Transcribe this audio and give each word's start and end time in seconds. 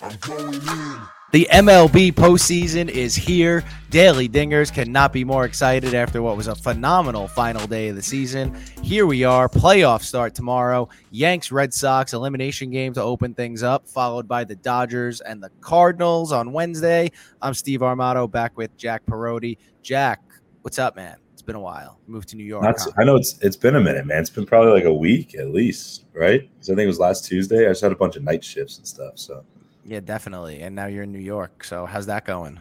The 0.00 1.46
MLB 1.52 2.12
postseason 2.12 2.88
is 2.88 3.14
here. 3.14 3.62
Daily 3.90 4.30
Dingers 4.30 4.72
cannot 4.72 5.12
be 5.12 5.24
more 5.24 5.44
excited 5.44 5.92
after 5.92 6.22
what 6.22 6.38
was 6.38 6.46
a 6.46 6.54
phenomenal 6.54 7.28
final 7.28 7.66
day 7.66 7.88
of 7.88 7.96
the 7.96 8.02
season. 8.02 8.56
Here 8.82 9.04
we 9.04 9.24
are, 9.24 9.46
playoff 9.46 10.00
start 10.00 10.34
tomorrow. 10.34 10.88
Yanks 11.10 11.52
Red 11.52 11.74
Sox 11.74 12.14
elimination 12.14 12.70
game 12.70 12.94
to 12.94 13.02
open 13.02 13.34
things 13.34 13.62
up, 13.62 13.86
followed 13.86 14.26
by 14.26 14.42
the 14.42 14.56
Dodgers 14.56 15.20
and 15.20 15.42
the 15.42 15.50
Cardinals 15.60 16.32
on 16.32 16.50
Wednesday. 16.52 17.10
I'm 17.42 17.52
Steve 17.52 17.80
Armato 17.80 18.30
back 18.30 18.56
with 18.56 18.74
Jack 18.78 19.04
Perotti. 19.04 19.58
Jack, 19.82 20.22
what's 20.62 20.78
up, 20.78 20.96
man? 20.96 21.18
It's 21.34 21.42
been 21.42 21.56
a 21.56 21.60
while. 21.60 22.00
Moved 22.06 22.30
to 22.30 22.36
New 22.36 22.44
York. 22.44 22.62
Not, 22.62 22.80
huh? 22.80 22.90
I 22.98 23.04
know 23.04 23.16
it's 23.16 23.38
it's 23.40 23.56
been 23.56 23.76
a 23.76 23.80
minute, 23.80 24.06
man. 24.06 24.20
It's 24.20 24.30
been 24.30 24.46
probably 24.46 24.72
like 24.72 24.84
a 24.84 24.94
week 24.94 25.34
at 25.34 25.50
least, 25.50 26.06
right? 26.14 26.50
Because 26.54 26.70
I 26.70 26.74
think 26.74 26.84
it 26.84 26.86
was 26.86 26.98
last 26.98 27.26
Tuesday. 27.26 27.66
I 27.66 27.68
just 27.68 27.82
had 27.82 27.92
a 27.92 27.96
bunch 27.96 28.16
of 28.16 28.22
night 28.22 28.42
shifts 28.42 28.78
and 28.78 28.86
stuff, 28.86 29.18
so 29.18 29.44
Yeah, 29.84 30.00
definitely. 30.00 30.60
And 30.60 30.74
now 30.76 30.86
you're 30.86 31.02
in 31.04 31.12
New 31.12 31.18
York. 31.18 31.64
So 31.64 31.86
how's 31.86 32.06
that 32.06 32.24
going? 32.26 32.60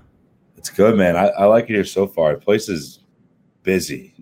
it's 0.58 0.70
good, 0.70 0.98
man. 0.98 1.16
I, 1.16 1.28
I 1.30 1.46
like 1.46 1.66
it 1.70 1.74
here 1.74 1.86
so 1.86 2.06
far. 2.06 2.34
The 2.34 2.42
place 2.42 2.68
is 2.68 3.00
busy. 3.64 4.14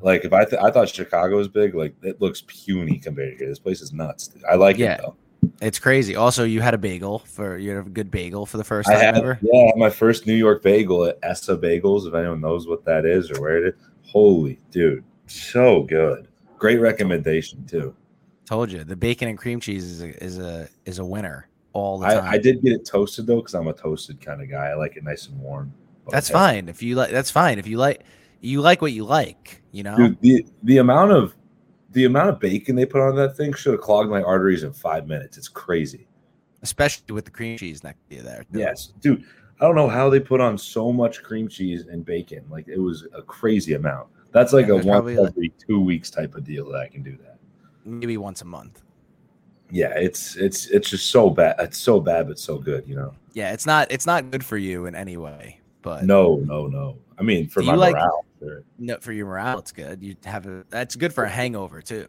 Like 0.00 0.24
if 0.24 0.32
I 0.32 0.44
th- 0.46 0.60
I 0.62 0.70
thought 0.70 0.88
Chicago 0.88 1.36
was 1.36 1.48
big, 1.48 1.74
like 1.74 1.94
it 2.02 2.20
looks 2.22 2.42
puny 2.46 2.98
compared 2.98 3.32
to 3.32 3.36
here. 3.38 3.48
This 3.48 3.58
place 3.58 3.82
is 3.82 3.92
nuts. 3.92 4.30
I 4.50 4.54
like 4.54 4.78
Yeah. 4.78 4.94
it 4.94 5.00
though. 5.02 5.16
It's 5.60 5.78
crazy. 5.78 6.16
Also, 6.16 6.44
you 6.44 6.62
had 6.62 6.72
a 6.72 6.78
bagel 6.78 7.18
for 7.20 7.58
you 7.58 7.70
had 7.76 7.86
a 7.86 7.90
good 7.90 8.10
bagel 8.10 8.46
for 8.46 8.56
the 8.56 8.64
first 8.64 8.88
time 8.88 8.98
had 8.98 9.16
ever. 9.18 9.38
yeah, 9.42 9.72
my 9.76 9.90
first 9.90 10.26
New 10.26 10.34
York 10.34 10.62
bagel 10.62 11.04
at 11.04 11.18
Ess-a-Bagels. 11.22 12.06
If 12.08 12.14
anyone 12.14 12.40
knows 12.40 12.66
what 12.66 12.82
that 12.86 13.04
is 13.04 13.30
or 13.30 13.40
where 13.42 13.58
it 13.58 13.74
is, 13.74 13.80
holy 14.06 14.58
dude, 14.70 15.04
so 15.26 15.82
good. 15.82 16.28
Great 16.58 16.80
recommendation 16.80 17.66
too. 17.66 17.94
Told 18.46 18.72
you 18.72 18.84
the 18.84 18.96
bacon 18.96 19.28
and 19.28 19.36
cream 19.36 19.60
cheese 19.60 19.84
is 19.84 20.02
a 20.02 20.24
is 20.24 20.38
a 20.38 20.68
is 20.86 20.98
a 20.98 21.04
winner 21.04 21.46
all 21.74 21.98
the 21.98 22.06
time. 22.06 22.24
I, 22.24 22.30
I 22.32 22.38
did 22.38 22.62
get 22.62 22.72
it 22.72 22.86
toasted 22.86 23.26
though 23.26 23.36
because 23.36 23.54
I'm 23.54 23.68
a 23.68 23.72
toasted 23.74 24.20
kind 24.20 24.40
of 24.40 24.50
guy. 24.50 24.68
I 24.68 24.74
like 24.74 24.96
it 24.96 25.04
nice 25.04 25.26
and 25.28 25.38
warm. 25.38 25.72
That's 26.08 26.28
hey, 26.28 26.34
fine 26.34 26.68
if 26.68 26.82
you 26.82 26.94
like. 26.94 27.10
That's 27.10 27.30
fine 27.30 27.58
if 27.58 27.66
you 27.66 27.76
like. 27.76 28.02
You 28.40 28.60
like 28.62 28.80
what 28.80 28.92
you 28.92 29.04
like. 29.04 29.60
You 29.72 29.82
know. 29.82 29.96
dude. 29.96 30.20
The 30.20 30.46
the 30.62 30.78
amount 30.78 31.12
of 31.12 31.34
the 31.90 32.06
amount 32.06 32.30
of 32.30 32.40
bacon 32.40 32.74
they 32.76 32.86
put 32.86 33.00
on 33.00 33.14
that 33.16 33.36
thing 33.36 33.52
should 33.52 33.72
have 33.72 33.80
clogged 33.80 34.10
my 34.10 34.22
arteries 34.22 34.62
in 34.62 34.72
five 34.72 35.06
minutes. 35.06 35.36
It's 35.36 35.48
crazy. 35.48 36.06
Especially 36.62 37.12
with 37.12 37.24
the 37.26 37.30
cream 37.30 37.58
cheese 37.58 37.84
next 37.84 37.98
to 38.08 38.16
you 38.16 38.22
there. 38.22 38.44
too. 38.52 38.58
Yes, 38.58 38.92
dude. 39.00 39.24
I 39.60 39.66
don't 39.66 39.76
know 39.76 39.88
how 39.88 40.10
they 40.10 40.18
put 40.18 40.40
on 40.40 40.58
so 40.58 40.92
much 40.92 41.22
cream 41.22 41.48
cheese 41.48 41.86
and 41.86 42.04
bacon. 42.04 42.44
Like 42.48 42.66
it 42.68 42.78
was 42.78 43.06
a 43.14 43.22
crazy 43.22 43.74
amount. 43.74 44.08
That's 44.32 44.52
like 44.52 44.66
Yeah, 44.66 44.72
a 44.72 44.74
once 44.76 44.86
probably, 44.86 45.16
like- 45.16 45.30
every 45.30 45.52
two 45.66 45.80
weeks 45.80 46.10
type 46.10 46.34
of 46.34 46.44
deal 46.44 46.70
that 46.72 46.80
I 46.80 46.88
can 46.88 47.02
do 47.02 47.16
that. 47.18 47.38
Maybe 47.84 48.16
once 48.16 48.42
a 48.42 48.46
month. 48.46 48.82
Yeah, 49.74 49.92
it's 49.96 50.36
it's 50.36 50.66
it's 50.66 50.88
just 50.88 51.10
so 51.10 51.28
bad. 51.28 51.56
It's 51.58 51.78
so 51.78 51.98
bad, 51.98 52.28
but 52.28 52.38
so 52.38 52.58
good. 52.58 52.86
You 52.86 52.94
know. 52.94 53.12
Yeah, 53.32 53.52
it's 53.52 53.66
not. 53.66 53.90
It's 53.90 54.06
not 54.06 54.30
good 54.30 54.44
for 54.44 54.56
you 54.56 54.86
in 54.86 54.94
any 54.94 55.16
way. 55.16 55.58
But 55.82 56.04
No, 56.04 56.36
no, 56.36 56.68
no. 56.68 56.96
I 57.18 57.22
mean, 57.22 57.48
for 57.48 57.60
my 57.60 57.74
like- 57.74 57.94
morale. 57.94 58.24
sure. 58.38 58.62
no, 58.78 58.98
for 59.00 59.12
your 59.12 59.26
morale, 59.26 59.58
it's 59.58 59.72
good. 59.72 60.00
You 60.00 60.14
have 60.24 60.46
a. 60.46 60.64
That's 60.70 60.94
good 60.94 61.12
for 61.12 61.24
a 61.24 61.28
hangover 61.28 61.82
too. 61.82 62.06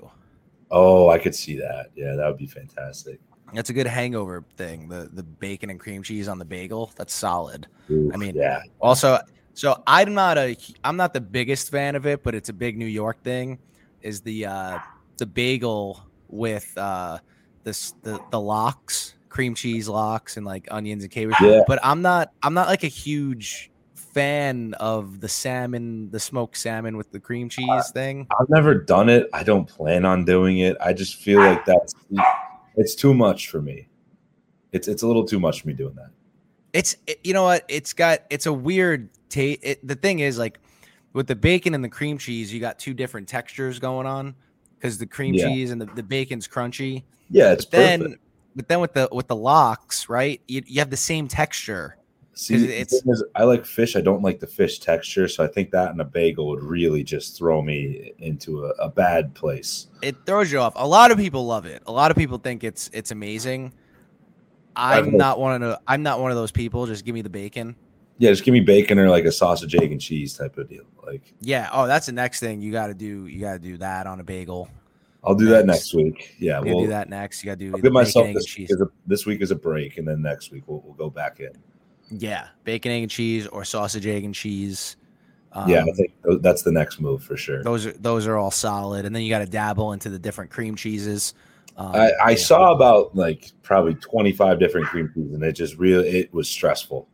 Oh, 0.70 1.10
I 1.10 1.18
could 1.18 1.34
see 1.34 1.56
that. 1.58 1.88
Yeah, 1.96 2.16
that 2.16 2.28
would 2.28 2.38
be 2.38 2.46
fantastic. 2.46 3.20
That's 3.52 3.72
a 3.72 3.74
good 3.74 3.88
hangover 3.88 4.44
thing. 4.58 4.88
The 4.88 5.10
the 5.12 5.24
bacon 5.24 5.72
and 5.72 5.80
cream 5.80 6.04
cheese 6.04 6.28
on 6.28 6.38
the 6.38 6.46
bagel. 6.46 6.92
That's 6.96 7.16
solid. 7.16 7.66
I 7.90 8.16
mean, 8.18 8.36
yeah, 8.36 8.62
Also, 8.80 9.18
so 9.56 9.82
I'm 9.88 10.14
not 10.14 10.38
a 10.38 10.56
I'm 10.84 10.98
not 10.98 11.14
the 11.16 11.22
biggest 11.22 11.72
fan 11.72 11.96
of 11.96 12.06
it, 12.06 12.22
but 12.22 12.36
it's 12.36 12.50
a 12.50 12.54
big 12.54 12.78
New 12.78 12.86
York 12.86 13.24
thing. 13.24 13.58
Is 14.04 14.22
the 14.22 14.46
uh 14.46 14.80
the 15.18 15.26
bagel 15.26 16.04
with 16.28 16.72
uh 16.78 17.18
this 17.66 17.94
the 18.04 18.22
the 18.32 18.40
lox, 18.40 19.16
cream 19.28 19.54
cheese 19.54 19.90
lox, 19.90 20.38
and 20.38 20.46
like 20.46 20.70
onions 20.72 21.04
and 21.04 21.12
cabbage. 21.12 21.36
Yeah. 21.42 21.64
But 21.68 21.80
I'm 21.84 22.02
not 22.02 22.32
I'm 22.42 22.54
not 22.54 22.70
like 22.70 22.86
a 22.86 22.88
huge 22.88 23.70
fan 23.96 24.74
of 24.76 25.20
the 25.20 25.28
salmon, 25.28 26.10
the 26.12 26.20
smoked 26.22 26.56
salmon 26.56 26.96
with 26.96 27.12
the 27.12 27.20
cream 27.20 27.50
cheese 27.50 27.92
thing. 27.92 28.28
I've 28.40 28.50
never 28.50 28.74
done 28.74 29.10
it. 29.10 29.30
I 29.34 29.44
don't 29.44 29.66
plan 29.66 30.06
on 30.06 30.24
doing 30.24 30.60
it. 30.60 30.78
I 30.80 30.94
just 30.94 31.16
feel 31.16 31.40
like 31.40 31.66
that's 31.66 31.94
it's 32.78 32.96
too 32.96 33.14
much 33.14 33.50
for 33.50 33.62
me. 33.62 33.90
It's 34.72 34.88
it's 34.88 35.04
a 35.04 35.08
little 35.08 35.26
too 35.26 35.40
much 35.40 35.62
for 35.62 35.68
me 35.68 35.74
doing 35.74 35.96
that. 35.96 36.12
It's 36.72 36.96
it, 37.08 37.20
you 37.26 37.34
know 37.34 37.44
what? 37.44 37.66
It's 37.68 37.92
got 37.92 38.20
it's 38.30 38.46
a 38.46 38.54
weird 38.54 39.10
taste. 39.28 39.64
The 39.84 39.96
thing 39.96 40.20
is 40.20 40.38
like 40.38 40.60
with 41.12 41.28
the 41.28 41.36
bacon 41.36 41.74
and 41.74 41.84
the 41.84 41.90
cream 41.90 42.18
cheese, 42.18 42.54
you 42.54 42.60
got 42.60 42.78
two 42.80 42.94
different 42.94 43.28
textures 43.28 43.80
going 43.80 44.08
on 44.08 44.36
because 44.78 44.98
the 44.98 45.06
cream 45.06 45.34
Yeah. 45.34 45.48
cheese 45.48 45.72
and 45.72 45.82
the, 45.82 45.86
the 45.86 46.04
bacon's 46.04 46.48
crunchy. 46.48 47.04
Yeah, 47.30 47.52
it's 47.54 47.66
then 47.66 48.02
perfect. 48.02 48.22
but 48.56 48.68
then 48.68 48.80
with 48.80 48.94
the 48.94 49.10
with 49.12 49.28
the 49.28 49.36
lox, 49.36 50.10
right? 50.10 50.42
You, 50.48 50.62
you 50.66 50.80
have 50.80 50.90
the 50.90 50.98
same 50.98 51.28
texture. 51.28 51.98
See, 52.38 52.56
it's- 52.66 52.92
is, 52.92 53.24
I 53.34 53.46
like 53.46 53.66
fish. 53.66 53.96
I 53.96 54.02
don't 54.02 54.22
like 54.22 54.40
the 54.42 54.48
fish 54.48 54.80
texture, 54.80 55.30
so 55.30 55.42
I 55.42 55.48
think 55.48 55.72
that 55.72 55.92
and 55.92 56.02
a 56.02 56.04
bagel 56.04 56.50
would 56.50 56.62
really 56.62 57.02
just 57.02 57.38
throw 57.38 57.62
me 57.62 58.12
into 58.20 58.66
a, 58.66 58.70
a 58.72 58.90
bad 58.90 59.34
place. 59.34 59.88
It 60.02 60.18
throws 60.26 60.52
you 60.52 60.60
off. 60.60 60.74
A 60.76 60.86
lot 60.86 61.12
of 61.12 61.18
people 61.18 61.46
love 61.46 61.66
it. 61.66 61.82
A 61.88 61.92
lot 61.94 62.12
of 62.12 62.18
people 62.18 62.38
think 62.38 62.64
it's 62.66 62.90
it's 62.94 63.12
amazing. 63.12 63.72
I'm 64.76 65.16
not 65.16 65.40
one 65.40 65.62
of 65.64 65.70
the, 65.70 65.80
I'm 65.88 66.04
not 66.04 66.20
one 66.20 66.32
of 66.32 66.36
those 66.38 66.52
people. 66.52 66.86
Just 66.86 67.06
give 67.06 67.16
me 67.16 67.22
the 67.22 67.30
bacon. 67.30 67.78
Yeah, 68.18 68.32
just 68.32 68.44
give 68.44 68.54
me 68.54 68.62
bacon 68.62 68.98
or 68.98 69.10
like 69.10 69.26
a 69.26 69.32
sausage, 69.32 69.76
egg, 69.76 69.92
and 69.92 70.00
cheese 70.00 70.38
type 70.38 70.58
of 70.58 70.70
deal. 70.70 70.84
Like 71.06 71.34
Yeah. 71.42 71.70
Oh, 71.72 71.88
that's 71.88 72.06
the 72.06 72.12
next 72.12 72.40
thing 72.40 72.62
you 72.62 72.72
got 72.72 72.88
to 72.88 72.94
do. 72.94 73.28
You 73.28 73.42
got 73.42 73.54
to 73.54 73.60
do 73.60 73.78
that 73.78 74.08
on 74.08 74.20
a 74.20 74.24
bagel. 74.24 74.70
I'll 75.26 75.36
do 75.36 75.46
that 75.46 75.66
Next. 75.66 75.80
next 75.80 75.94
week. 75.96 76.36
Yeah, 76.38 76.60
You 76.60 76.66
we'll 76.66 76.84
do 76.84 76.90
that 76.90 77.10
next. 77.10 77.44
You 77.44 77.48
got 77.50 77.58
to 77.58 77.66
do 77.66 77.76
I'll 77.76 77.82
give 77.82 77.92
myself 77.92 78.26
bacon, 78.26 78.36
this 78.36 78.46
cheese. 78.46 78.70
week, 78.70 78.80
a, 78.80 78.92
this 79.08 79.26
week 79.26 79.42
as 79.42 79.50
a 79.50 79.56
break, 79.56 79.98
and 79.98 80.08
then 80.08 80.22
next 80.22 80.52
week 80.52 80.64
we'll, 80.68 80.82
we'll 80.82 80.94
go 80.94 81.10
back 81.10 81.40
in. 81.40 81.52
Yeah, 82.12 82.50
bacon, 82.64 82.92
egg, 82.92 83.02
and 83.02 83.12
cheese, 83.12 83.48
or 83.48 83.66
sausage, 83.66 84.06
egg, 84.06 84.24
and 84.24 84.36
cheese. 84.36 84.98
Um, 85.54 85.68
yeah, 85.68 85.84
I 85.84 85.92
think 85.94 86.14
that's 86.42 86.62
the 86.62 86.72
next 86.72 87.00
move 87.00 87.24
for 87.24 87.38
sure. 87.38 87.64
those 87.64 87.86
are 87.86 87.94
those 87.94 88.28
are 88.28 88.38
all 88.38 88.52
solid. 88.52 89.06
And 89.06 89.16
then 89.16 89.24
you 89.24 89.30
got 89.30 89.40
to 89.40 89.46
dabble 89.48 89.94
into 89.94 90.10
the 90.10 90.20
different 90.20 90.52
cream 90.52 90.76
cheeses. 90.76 91.34
Um, 91.78 91.96
I, 91.96 92.12
I 92.24 92.30
yeah. 92.32 92.36
saw 92.38 92.72
about 92.74 93.16
like 93.16 93.52
probably 93.64 93.96
25 93.96 94.60
different 94.60 94.86
cream 94.88 95.10
cheeses, 95.14 95.34
and 95.34 95.44
it 95.44 95.54
just 95.54 95.76
really 95.78 96.08
it 96.08 96.34
was 96.34 96.48
stressful. 96.48 97.08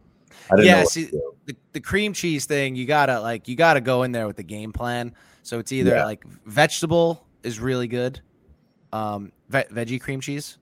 Yeah, 0.57 0.83
see- 0.83 1.11
the, 1.45 1.55
the 1.73 1.79
cream 1.79 2.13
cheese 2.13 2.45
thing. 2.45 2.75
You 2.75 2.85
gotta 2.85 3.19
like 3.19 3.47
you 3.47 3.55
gotta 3.55 3.81
go 3.81 4.03
in 4.03 4.11
there 4.11 4.27
with 4.27 4.37
the 4.37 4.43
game 4.43 4.71
plan. 4.71 5.13
So 5.43 5.59
it's 5.59 5.71
either 5.71 5.91
Yeah. 5.95 6.05
like 6.05 6.23
vegetable 6.45 7.25
is 7.43 7.59
really 7.59 7.87
good, 7.87 8.21
um, 8.93 9.31
ve- 9.49 9.63
veggie 9.71 9.99
cream 9.99 10.21
cheese. 10.21 10.57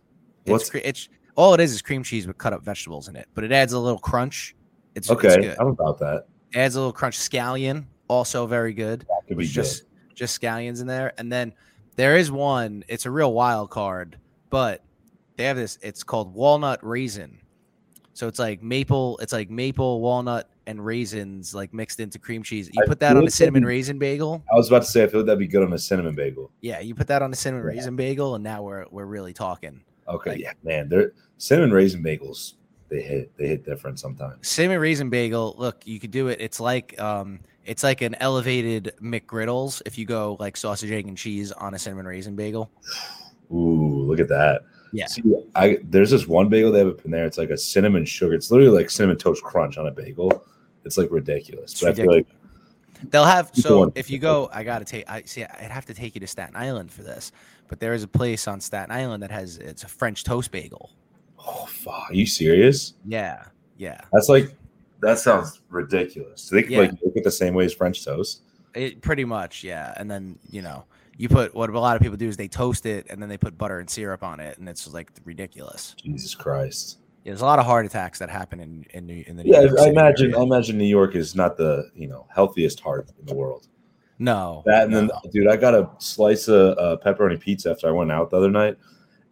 It's, 0.45 0.51
What's- 0.51 0.69
cre- 0.69 0.77
it's 0.83 1.09
all 1.35 1.53
it 1.53 1.59
is 1.59 1.73
is 1.73 1.81
cream 1.81 2.03
cheese 2.03 2.27
with 2.27 2.37
cut 2.37 2.53
up 2.53 2.63
vegetables 2.63 3.07
in 3.07 3.15
it, 3.15 3.27
but 3.33 3.43
it 3.43 3.51
adds 3.51 3.73
a 3.73 3.79
little 3.79 3.99
crunch. 3.99 4.55
It's 4.95 5.09
it's 5.09 5.11
Okay, 5.25 5.41
good. 5.41 5.57
I'm 5.59 5.67
about 5.67 5.99
that. 5.99 6.25
adds 6.53 6.75
a 6.75 6.79
little 6.79 6.93
crunch. 6.93 7.17
Scallion 7.17 7.85
also 8.07 8.45
very 8.47 8.73
good. 8.73 9.01
That 9.01 9.27
could 9.27 9.37
be 9.37 9.43
It's 9.45 9.53
good. 9.53 9.63
just 9.63 9.83
just 10.15 10.41
scallions 10.41 10.81
in 10.81 10.87
there, 10.87 11.13
and 11.17 11.31
then 11.31 11.53
there 11.95 12.17
is 12.17 12.31
one. 12.31 12.83
It's 12.87 13.05
a 13.05 13.11
real 13.11 13.33
wild 13.33 13.69
card, 13.69 14.17
but 14.49 14.83
they 15.37 15.43
have 15.45 15.55
this. 15.57 15.77
It's 15.81 16.03
called 16.03 16.33
walnut 16.33 16.79
raisin. 16.83 17.39
So 18.19 18.27
it's 18.27 18.37
like 18.37 18.61
maple. 18.61 19.17
It's 19.21 19.31
like 19.31 19.49
maple, 19.49 20.01
walnut, 20.01 20.49
and 20.67 20.85
raisins 20.85 21.55
like 21.55 21.73
mixed 21.73 22.01
into 22.01 22.19
cream 22.19 22.43
cheese. 22.43 22.69
You 22.73 22.83
I 22.83 22.85
put 22.85 22.99
that 22.99 23.15
on 23.15 23.25
a 23.25 23.31
cinnamon 23.31 23.63
raisin 23.63 23.97
bagel. 23.97 24.43
I 24.51 24.55
was 24.57 24.67
about 24.67 24.81
to 24.81 24.89
say 24.89 25.03
I 25.03 25.07
feel 25.07 25.21
like 25.21 25.27
that'd 25.27 25.39
be 25.39 25.47
good 25.47 25.63
on 25.63 25.71
a 25.71 25.77
cinnamon 25.79 26.15
bagel. 26.15 26.51
Yeah, 26.59 26.81
you 26.81 26.93
put 26.95 27.07
that 27.07 27.21
on 27.21 27.31
a 27.31 27.35
cinnamon 27.37 27.65
Yeah. 27.65 27.75
raisin 27.77 27.95
bagel, 27.95 28.35
and 28.35 28.43
now 28.43 28.61
we're 28.61 28.83
we're 28.91 29.05
really 29.05 29.31
talking. 29.31 29.79
Okay, 30.09 30.31
Like- 30.31 30.39
yeah, 30.41 30.51
man, 30.63 30.89
they're 30.89 31.13
cinnamon 31.37 31.71
raisin 31.71 32.03
bagels. 32.03 32.55
They 32.89 33.01
hit 33.01 33.31
they 33.37 33.47
hit 33.47 33.63
different 33.63 34.01
sometimes. 34.01 34.45
Cinnamon 34.45 34.81
raisin 34.81 35.09
bagel. 35.09 35.55
Look, 35.57 35.87
you 35.87 35.97
could 35.97 36.11
do 36.11 36.27
it. 36.27 36.41
It's 36.41 36.59
like 36.59 36.99
um, 36.99 37.39
it's 37.63 37.83
like 37.83 38.01
an 38.01 38.15
elevated 38.15 38.91
McGriddles 39.01 39.81
if 39.85 39.97
you 39.97 40.05
go 40.05 40.35
like 40.41 40.57
sausage, 40.57 40.91
egg, 40.91 41.07
and 41.07 41.17
cheese 41.17 41.53
on 41.53 41.73
a 41.73 41.79
cinnamon 41.79 42.05
raisin 42.05 42.35
bagel. 42.35 42.69
Ooh, 43.49 44.03
look 44.09 44.19
at 44.19 44.27
that. 44.27 44.63
Yeah. 44.91 45.07
See, 45.07 45.21
I 45.55 45.77
there's 45.83 46.11
this 46.11 46.27
one 46.27 46.49
bagel 46.49 46.71
they 46.71 46.79
have 46.79 46.87
up 46.87 47.05
in 47.05 47.11
there. 47.11 47.25
It's 47.25 47.37
like 47.37 47.49
a 47.51 47.57
cinnamon 47.57 48.05
sugar. 48.05 48.33
It's 48.33 48.51
literally 48.51 48.75
like 48.75 48.89
cinnamon 48.89 49.17
toast 49.17 49.43
crunch 49.43 49.77
on 49.77 49.87
a 49.87 49.91
bagel. 49.91 50.43
It's 50.85 50.97
like 50.97 51.09
ridiculous. 51.11 51.71
It's 51.73 51.81
but 51.81 51.89
I 51.91 51.93
feel 51.93 52.11
like 52.11 52.27
They'll 53.11 53.23
have 53.23 53.51
so 53.53 53.93
if 53.95 54.09
you 54.09 54.19
go, 54.19 54.49
I 54.51 54.63
gotta 54.63 54.83
take. 54.83 55.09
I 55.09 55.21
see. 55.21 55.43
I'd 55.43 55.71
have 55.71 55.85
to 55.85 55.93
take 55.93 56.15
you 56.15 56.21
to 56.21 56.27
Staten 56.27 56.55
Island 56.55 56.91
for 56.91 57.01
this, 57.01 57.31
but 57.69 57.79
there 57.79 57.93
is 57.93 58.03
a 58.03 58.07
place 58.07 58.45
on 58.47 58.59
Staten 58.59 58.91
Island 58.91 59.23
that 59.23 59.31
has 59.31 59.57
it's 59.57 59.83
a 59.83 59.87
French 59.87 60.25
toast 60.25 60.51
bagel. 60.51 60.91
oh 61.39 61.65
fuck, 61.67 62.09
are 62.09 62.13
you 62.13 62.25
serious? 62.25 62.95
Yeah, 63.05 63.45
yeah. 63.77 64.01
That's 64.11 64.27
like 64.27 64.53
that 65.01 65.17
sounds 65.17 65.61
ridiculous. 65.69 66.41
So 66.41 66.55
they 66.55 66.63
could 66.63 66.71
Yeah. 66.71 66.79
like 66.79 66.91
make 66.91 67.15
it 67.15 67.23
the 67.23 67.31
same 67.31 67.53
way 67.53 67.63
as 67.63 67.73
French 67.73 68.03
toast. 68.03 68.41
It 68.73 69.01
pretty 69.01 69.23
much, 69.23 69.63
yeah. 69.63 69.93
And 69.95 70.11
then 70.11 70.37
you 70.49 70.61
know, 70.61 70.83
you 71.19 71.27
put 71.27 71.53
what 71.53 71.69
a 71.69 71.79
lot 71.79 71.97
of 71.97 72.01
people 72.01 72.15
do 72.17 72.29
is 72.29 72.37
they 72.37 72.47
toast 72.47 72.85
it 72.85 73.05
and 73.09 73.21
then 73.21 73.27
they 73.27 73.37
put 73.37 73.57
butter 73.57 73.79
and 73.79 73.89
syrup 73.89 74.23
on 74.23 74.39
it, 74.39 74.57
and 74.57 74.69
it's 74.69 74.91
like 74.91 75.11
ridiculous. 75.25 75.93
Jesus 76.01 76.33
Christ. 76.33 76.99
Yeah, 77.25 77.31
there's 77.31 77.41
a 77.41 77.45
lot 77.45 77.59
of 77.59 77.65
heart 77.65 77.85
attacks 77.85 78.19
that 78.19 78.29
happen 78.29 78.61
in 78.61 78.85
in 78.91 79.05
New, 79.05 79.23
in 79.27 79.35
the 79.35 79.43
New 79.43 79.51
Yeah, 79.51 79.61
York 79.63 79.73
I 79.73 79.83
City 79.83 79.91
imagine. 79.91 80.25
area. 80.27 80.39
I 80.39 80.43
imagine 80.43 80.77
New 80.77 80.85
York 80.85 81.15
is 81.15 81.35
not 81.35 81.57
the 81.57 81.91
you 81.93 82.07
know 82.07 82.25
healthiest 82.33 82.79
heart 82.79 83.09
in 83.19 83.25
the 83.25 83.35
world. 83.35 83.67
No, 84.17 84.63
That 84.65 84.85
and 84.85 84.93
then, 84.93 85.09
dude, 85.31 85.47
I 85.49 85.57
got 85.57 85.73
a 85.73 85.89
slice 85.97 86.47
of 86.47 86.77
uh, 86.77 86.97
pepperoni 87.05 87.39
pizza 87.39 87.71
after 87.71 87.87
I 87.87 87.91
went 87.91 88.11
out 88.13 88.29
the 88.29 88.37
other 88.37 88.49
night, 88.49 88.77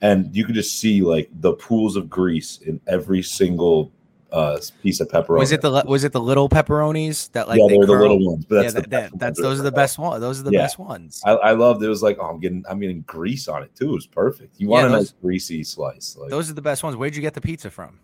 and 0.01 0.33
you 0.35 0.45
could 0.45 0.55
just 0.55 0.77
see 0.79 1.01
like 1.01 1.29
the 1.39 1.53
pools 1.53 1.95
of 1.95 2.09
grease 2.09 2.59
in 2.59 2.81
every 2.87 3.21
single 3.23 3.93
uh, 4.31 4.59
piece 4.83 4.99
of 4.99 5.07
pepperoni. 5.07 5.39
Was 5.39 5.51
it 5.51 5.61
the 5.61 5.83
was 5.85 6.03
it 6.03 6.11
the 6.11 6.19
little 6.19 6.49
pepperonis 6.49 7.31
that 7.31 7.47
like 7.47 7.59
yeah, 7.59 7.65
they 7.67 7.77
they're 7.77 7.85
the 7.87 7.93
little 7.93 8.25
ones, 8.31 8.45
but 8.45 8.55
yeah, 8.55 8.61
that's 8.63 8.73
the 8.73 8.81
that, 8.81 8.89
that, 8.89 9.19
that's 9.19 9.41
those 9.41 9.59
are 9.59 9.63
the 9.63 9.71
best 9.71 9.97
ones. 9.97 10.19
Those 10.21 10.39
are 10.39 10.43
the 10.43 10.51
Yeah. 10.51 10.63
best 10.63 10.77
ones. 10.79 11.21
I, 11.25 11.31
I 11.31 11.51
loved 11.53 11.81
it. 11.83 11.87
Was 11.87 12.03
like, 12.03 12.17
oh, 12.19 12.25
I'm 12.27 12.39
getting, 12.39 12.63
I'm 12.69 12.79
getting 12.79 13.01
grease 13.01 13.47
on 13.47 13.63
it 13.63 13.73
too. 13.75 13.89
It 13.89 13.93
was 13.93 14.07
perfect. 14.07 14.59
You 14.59 14.67
Yeah, 14.67 14.71
want 14.71 14.85
a 14.87 14.89
those- 14.89 14.99
nice 14.99 15.13
greasy 15.21 15.63
slice? 15.63 16.17
Like, 16.19 16.29
Those 16.29 16.49
are 16.49 16.53
the 16.53 16.61
best 16.61 16.83
ones. 16.83 16.95
Where'd 16.95 17.15
you 17.15 17.21
get 17.21 17.33
the 17.33 17.41
pizza 17.41 17.69
from? 17.71 17.99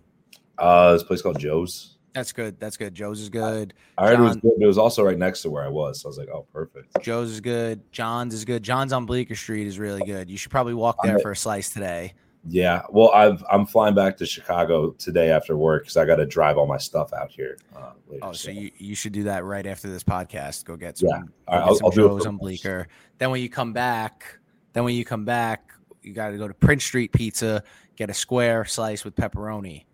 uh, 0.60 0.94
this 0.94 1.04
place 1.04 1.22
called 1.22 1.40
Joe's. 1.40 1.98
That's 2.14 2.32
good. 2.32 2.60
That's 2.60 2.78
good. 2.78 2.94
Joe's 2.94 3.20
is 3.20 3.30
good. 3.30 3.74
I 3.98 4.08
heard 4.08 4.20
it 4.20 4.22
was 4.22 4.36
good, 4.36 4.52
but 4.58 4.64
it 4.64 4.68
was 4.68 4.78
also 4.78 5.04
right 5.04 5.18
next 5.18 5.42
to 5.42 5.50
where 5.50 5.66
I 5.66 5.68
was. 5.68 6.00
So 6.02 6.08
I 6.08 6.10
was 6.10 6.18
like, 6.20 6.30
oh, 6.30 6.46
perfect. 6.54 7.02
Joe's 7.02 7.32
is 7.32 7.42
good. 7.42 7.92
John's 7.92 8.36
is 8.36 8.46
good. 8.46 8.62
John's 8.62 8.94
on 8.94 9.08
Bleecker 9.08 9.34
Street 9.36 9.66
is 9.66 9.80
really 9.80 10.04
good. 10.06 10.30
You 10.30 10.38
should 10.38 10.52
probably 10.52 10.76
walk 10.76 10.98
I'm 11.04 11.10
there 11.10 11.18
for 11.20 11.32
a 11.32 11.36
slice 11.36 11.72
today. 11.72 12.14
Yeah. 12.48 12.82
Well, 12.90 13.10
I've 13.12 13.44
I'm 13.50 13.66
flying 13.66 13.96
back 13.96 14.18
to 14.18 14.26
Chicago 14.26 14.92
today 14.92 15.30
after 15.32 15.56
work 15.56 15.84
because 15.84 15.98
I 15.98 16.06
got 16.06 16.18
to 16.18 16.26
drive 16.26 16.58
all 16.58 16.68
my 16.68 16.78
stuff 16.78 17.14
out 17.14 17.32
here. 17.32 17.58
Uh, 17.76 17.92
later, 18.08 18.26
Oh, 18.26 18.34
so 18.34 18.52
you, 18.52 18.70
you 18.78 18.96
should 18.96 19.14
do 19.14 19.24
that 19.24 19.46
right 19.46 19.66
after 19.66 19.90
this 19.90 20.04
podcast. 20.04 20.66
Go 20.66 20.76
get 20.76 21.02
Yeah. 21.02 21.10
some, 21.10 21.20
right, 21.20 21.28
go 21.48 21.54
get 21.54 21.62
I'll- 21.64 21.76
some 21.76 21.86
I'll 21.86 21.92
do 21.92 22.18
it 22.18 22.28
on. 22.28 22.38
Bleecker. 22.38 22.88
Then 23.18 23.32
when 23.32 23.42
you 23.42 23.50
come 23.50 23.72
back, 23.74 24.38
then 24.74 24.84
when 24.84 24.96
you 24.96 25.06
come 25.06 25.24
back, 25.24 25.72
you 26.02 26.14
got 26.14 26.32
to 26.32 26.38
go 26.38 26.48
to 26.50 26.54
Prince 26.54 26.84
Street 26.84 27.14
Pizza, 27.14 27.64
get 27.96 28.10
a 28.10 28.14
square 28.14 28.66
slice 28.66 29.06
with 29.06 29.16
pepperoni. 29.16 29.86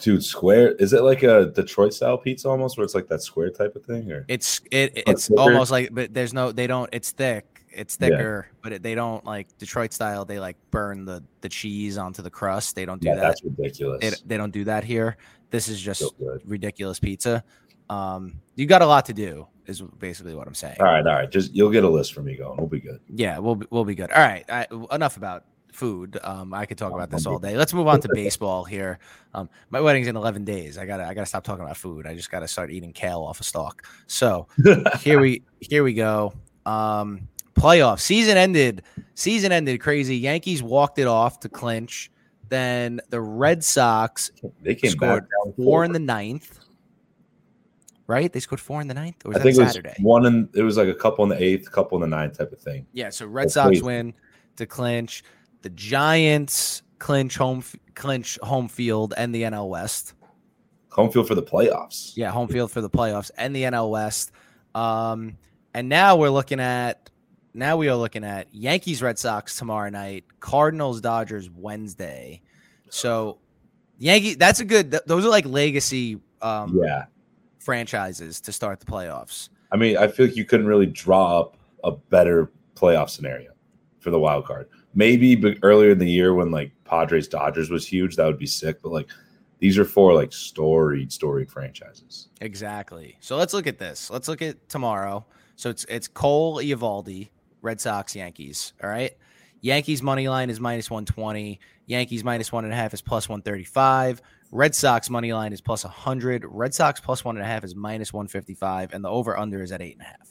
dude, 0.00 0.24
square. 0.24 0.72
Is 0.72 0.92
it 0.92 1.02
like 1.02 1.22
a 1.22 1.46
Detroit 1.54 1.94
style 1.94 2.18
pizza 2.18 2.48
almost, 2.48 2.76
where 2.76 2.84
it's 2.84 2.94
like 2.96 3.06
that 3.08 3.22
square 3.22 3.50
type 3.50 3.76
of 3.76 3.84
thing? 3.84 4.10
Or 4.10 4.24
It's 4.28 4.60
it 4.72 5.04
Oh, 5.06 5.10
it's 5.12 5.30
almost 5.30 5.70
like, 5.70 5.90
but 5.92 6.12
there's 6.12 6.34
no 6.34 6.50
they 6.50 6.66
don't. 6.66 6.90
It's 6.92 7.12
thick. 7.12 7.51
It's 7.74 7.96
Yeah. 8.00 8.08
thicker, 8.08 8.48
but 8.62 8.72
it, 8.72 8.82
they 8.82 8.94
don't 8.94 9.24
like 9.24 9.48
Detroit 9.58 9.92
style. 9.92 10.24
They 10.24 10.38
like 10.38 10.56
burn 10.70 11.04
the 11.04 11.22
the 11.40 11.48
cheese 11.48 11.98
onto 11.98 12.22
the 12.22 12.30
crust. 12.30 12.74
They 12.74 12.84
don't 12.84 13.00
do 13.00 13.08
yeah, 13.08 13.16
that. 13.16 13.22
that's 13.22 13.44
ridiculous. 13.44 14.00
They, 14.00 14.16
they 14.26 14.36
don't 14.36 14.52
do 14.52 14.64
that 14.64 14.84
here. 14.84 15.16
This 15.50 15.68
is 15.68 15.80
just 15.80 16.00
So 16.00 16.38
ridiculous 16.44 16.98
pizza. 16.98 17.44
Um, 17.90 18.40
you 18.54 18.66
got 18.66 18.80
a 18.80 18.86
lot 18.86 19.06
to 19.06 19.12
do, 19.12 19.46
is 19.66 19.82
basically 19.82 20.34
what 20.34 20.46
I'm 20.46 20.54
saying. 20.54 20.76
All 20.80 20.86
right, 20.86 21.06
all 21.06 21.14
right. 21.14 21.30
Just 21.30 21.54
you'll 21.54 21.70
get 21.70 21.84
a 21.84 21.88
list 21.88 22.14
from 22.14 22.24
me 22.24 22.36
going. 22.36 22.56
We'll 22.56 22.68
be 22.68 22.80
good. 22.80 23.00
Yeah, 23.08 23.38
we'll 23.38 23.56
be, 23.56 23.66
we'll 23.70 23.84
be 23.84 23.94
good. 23.94 24.10
All 24.10 24.22
right, 24.22 24.44
I, 24.48 24.66
enough 24.92 25.16
about 25.16 25.44
food. 25.72 26.18
Um, 26.22 26.54
I 26.54 26.66
could 26.66 26.78
talk 26.78 26.92
about 26.92 27.10
this 27.10 27.26
all 27.26 27.38
day. 27.38 27.56
Let's 27.56 27.74
move 27.74 27.88
on 27.88 28.00
to 28.00 28.08
baseball 28.14 28.64
here. 28.64 28.98
Um, 29.34 29.48
my 29.70 29.80
wedding's 29.80 30.06
in 30.06 30.16
11 30.16 30.44
days. 30.44 30.78
I 30.78 30.86
gotta 30.86 31.04
I 31.04 31.14
gotta 31.14 31.26
stop 31.26 31.44
talking 31.44 31.64
about 31.64 31.76
food. 31.76 32.06
I 32.06 32.14
just 32.14 32.30
gotta 32.30 32.48
start 32.48 32.70
eating 32.70 32.92
kale 32.92 33.22
off 33.22 33.40
a 33.40 33.44
stalk. 33.44 33.86
So 34.06 34.46
here 35.00 35.20
we 35.20 35.42
here 35.60 35.82
we 35.82 35.94
go. 35.94 36.32
Um, 36.64 37.28
playoff 37.62 38.00
season 38.00 38.36
ended. 38.36 38.82
Season 39.14 39.52
ended 39.52 39.80
crazy. 39.80 40.16
Yankees 40.16 40.62
walked 40.62 40.98
it 40.98 41.06
off 41.06 41.40
to 41.40 41.48
clinch. 41.48 42.10
Then 42.48 43.00
the 43.08 43.20
Red 43.20 43.64
Sox 43.64 44.30
They 44.62 44.74
came 44.74 44.90
Scored 44.90 45.26
back 45.44 45.54
four 45.56 45.84
in 45.84 45.92
the 45.92 45.98
ninth. 45.98 46.58
Right? 48.06 48.30
They 48.30 48.40
scored 48.40 48.60
four 48.60 48.80
in 48.82 48.88
the 48.88 48.94
ninth, 48.94 49.24
or 49.24 49.28
was 49.28 49.36
I 49.36 49.38
that 49.38 49.42
think 49.44 49.56
it 49.56 49.60
was 49.62 49.68
Saturday? 49.72 49.94
one 50.00 50.26
in. 50.26 50.48
It 50.54 50.62
was 50.62 50.76
like 50.76 50.88
a 50.88 50.94
couple 50.94 51.22
in 51.24 51.30
the 51.30 51.42
eighth, 51.42 51.70
couple 51.70 51.96
in 52.02 52.10
the 52.10 52.14
ninth 52.14 52.36
type 52.36 52.52
of 52.52 52.58
thing. 52.60 52.84
Yeah, 52.92 53.08
so 53.08 53.26
Red 53.26 53.44
That's 53.44 53.54
Sox 53.54 53.68
crazy. 53.68 53.82
win 53.82 54.14
to 54.56 54.66
clinch. 54.66 55.24
The 55.62 55.70
Giants 55.70 56.82
clinch 56.98 57.36
home 57.36 57.62
clinch 57.94 58.38
home 58.42 58.68
field 58.68 59.14
and 59.16 59.34
the 59.34 59.42
NL 59.42 59.68
West. 59.70 60.14
Home 60.90 61.10
field 61.10 61.26
for 61.26 61.34
the 61.34 61.42
playoffs. 61.42 62.12
Yeah, 62.16 62.30
home 62.30 62.48
field 62.48 62.70
for 62.70 62.82
the 62.82 62.90
playoffs 62.90 63.30
and 63.38 63.56
the 63.56 63.62
NL 63.62 63.90
West. 63.90 64.32
Um, 64.74 65.38
and 65.72 65.88
now 65.88 66.16
we're 66.16 66.28
looking 66.28 66.60
at 66.60 67.08
now 67.54 67.76
we 67.76 67.88
are 67.88 67.96
looking 67.96 68.24
at 68.24 68.52
Yankees 68.54 69.02
Red 69.02 69.18
Sox 69.18 69.56
tomorrow 69.56 69.90
night, 69.90 70.24
Cardinals 70.40 71.00
Dodgers 71.00 71.50
Wednesday. 71.50 72.40
So 72.90 73.38
Yankee 73.98 74.34
that's 74.34 74.60
a 74.60 74.64
good 74.64 74.90
th- 74.90 75.02
those 75.06 75.24
are 75.24 75.28
like 75.30 75.46
legacy 75.46 76.20
um 76.40 76.78
Yeah. 76.82 77.04
franchises 77.58 78.40
to 78.42 78.52
start 78.52 78.80
the 78.80 78.86
playoffs. 78.86 79.48
I 79.70 79.76
mean, 79.76 79.96
I 79.96 80.08
feel 80.08 80.26
like 80.26 80.36
you 80.36 80.44
couldn't 80.44 80.66
really 80.66 80.86
draw 80.86 81.40
up 81.40 81.56
a 81.84 81.92
better 81.92 82.50
playoff 82.74 83.10
scenario 83.10 83.52
for 84.00 84.10
the 84.10 84.18
wild 84.18 84.44
card. 84.44 84.68
Maybe 84.94 85.34
but 85.36 85.56
earlier 85.62 85.90
in 85.92 85.98
the 85.98 86.10
year 86.10 86.34
when 86.34 86.50
like 86.50 86.72
Padres 86.84 87.28
Dodgers 87.28 87.70
was 87.70 87.86
huge, 87.86 88.16
that 88.16 88.26
would 88.26 88.38
be 88.38 88.46
sick. 88.46 88.82
But 88.82 88.92
like 88.92 89.08
these 89.60 89.78
are 89.78 89.84
four 89.84 90.12
like 90.14 90.32
storied, 90.32 91.12
storied 91.12 91.50
franchises. 91.50 92.28
Exactly. 92.40 93.16
So 93.20 93.36
let's 93.36 93.54
look 93.54 93.66
at 93.66 93.78
this. 93.78 94.10
Let's 94.10 94.26
look 94.28 94.42
at 94.42 94.68
tomorrow. 94.68 95.24
So 95.56 95.70
it's 95.70 95.84
it's 95.84 96.08
Cole 96.08 96.56
Eovaldi, 96.56 97.28
Red 97.62 97.80
Sox, 97.80 98.14
Yankees. 98.14 98.72
All 98.82 98.90
right. 98.90 99.12
Yankees 99.60 100.02
money 100.02 100.28
line 100.28 100.50
is 100.50 100.58
minus 100.60 100.90
120. 100.90 101.60
Yankees 101.86 102.24
minus 102.24 102.50
one 102.52 102.64
and 102.64 102.72
a 102.72 102.76
half 102.76 102.92
is 102.92 103.00
plus 103.00 103.28
135. 103.28 104.20
Red 104.50 104.74
Sox 104.74 105.08
money 105.08 105.32
line 105.32 105.52
is 105.52 105.60
plus 105.60 105.84
100. 105.84 106.44
Red 106.46 106.74
Sox 106.74 107.00
plus 107.00 107.24
one 107.24 107.36
and 107.36 107.44
a 107.44 107.48
half 107.48 107.62
is 107.64 107.74
minus 107.74 108.12
155. 108.12 108.92
And 108.92 109.04
the 109.04 109.08
over 109.08 109.38
under 109.38 109.62
is 109.62 109.70
at 109.72 109.80
eight 109.80 109.94
and 109.94 110.02
a 110.02 110.04
half. 110.06 110.28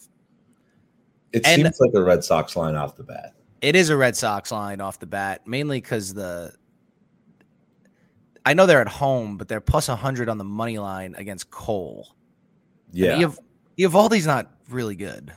It 1.32 1.46
And- 1.48 1.62
seems 1.64 1.80
like 1.80 1.92
a 1.96 2.04
Red 2.04 2.24
Sox 2.24 2.56
line 2.58 2.76
off 2.76 2.96
the 2.98 3.04
bat. 3.04 3.34
It 3.62 3.76
is 3.76 3.90
a 3.90 3.96
Red 3.96 4.18
Sox 4.18 4.52
line 4.52 4.82
off 4.82 5.00
the 5.00 5.06
bat, 5.06 5.48
mainly 5.48 5.80
because 5.80 6.14
the. 6.14 6.54
I 8.46 8.54
know 8.56 8.66
they're 8.66 8.82
at 8.82 8.88
home, 8.88 9.38
but 9.38 9.48
they're 9.48 9.62
plus 9.62 9.88
100 9.88 10.28
on 10.28 10.38
the 10.40 10.44
money 10.44 10.80
line 10.80 11.14
against 11.16 11.52
Cole. 11.52 12.16
Yeah. 12.92 13.20
And 13.20 13.38
Eovaldi's 13.78 14.26
not 14.26 14.52
really 14.70 14.96
good. 14.96 15.32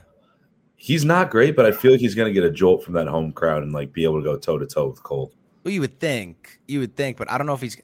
He's 0.85 1.03
not 1.03 1.31
great, 1.31 1.55
but 1.55 1.65
I 1.65 1.71
feel 1.71 1.89
like 1.93 1.99
he's 1.99 2.13
gonna 2.13 2.31
get 2.31 2.43
a 2.43 2.51
jolt 2.51 2.83
from 2.83 2.93
that 2.93 3.07
home 3.07 3.31
crowd 3.31 3.63
and 3.63 3.71
like 3.71 3.91
be 3.91 4.03
able 4.03 4.19
to 4.19 4.23
go 4.23 4.37
toe 4.37 4.59
to 4.59 4.67
toe 4.67 4.87
with 4.87 5.01
Cole. 5.01 5.33
Well, 5.63 5.73
you 5.73 5.81
would 5.81 5.99
think, 5.99 6.59
you 6.67 6.79
would 6.79 6.95
think, 6.95 7.17
but 7.17 7.29
I 7.31 7.39
don't 7.39 7.47
know 7.47 7.55
if 7.55 7.61
he's. 7.61 7.75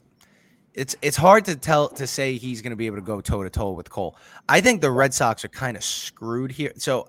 It's 0.75 0.95
it's 1.01 1.17
hard 1.17 1.43
to 1.45 1.55
tell 1.55 1.89
to 1.89 2.05
say 2.05 2.37
he's 2.37 2.61
going 2.61 2.69
to 2.69 2.75
be 2.75 2.85
able 2.85 2.97
to 2.97 3.01
go 3.01 3.19
toe 3.19 3.41
to 3.41 3.49
toe 3.49 3.71
with 3.71 3.89
Cole. 3.89 4.15
I 4.47 4.61
think 4.61 4.81
the 4.81 4.91
Red 4.91 5.15
Sox 5.15 5.43
are 5.43 5.47
kind 5.47 5.75
of 5.75 5.83
screwed 5.83 6.51
here. 6.51 6.73
So, 6.77 7.07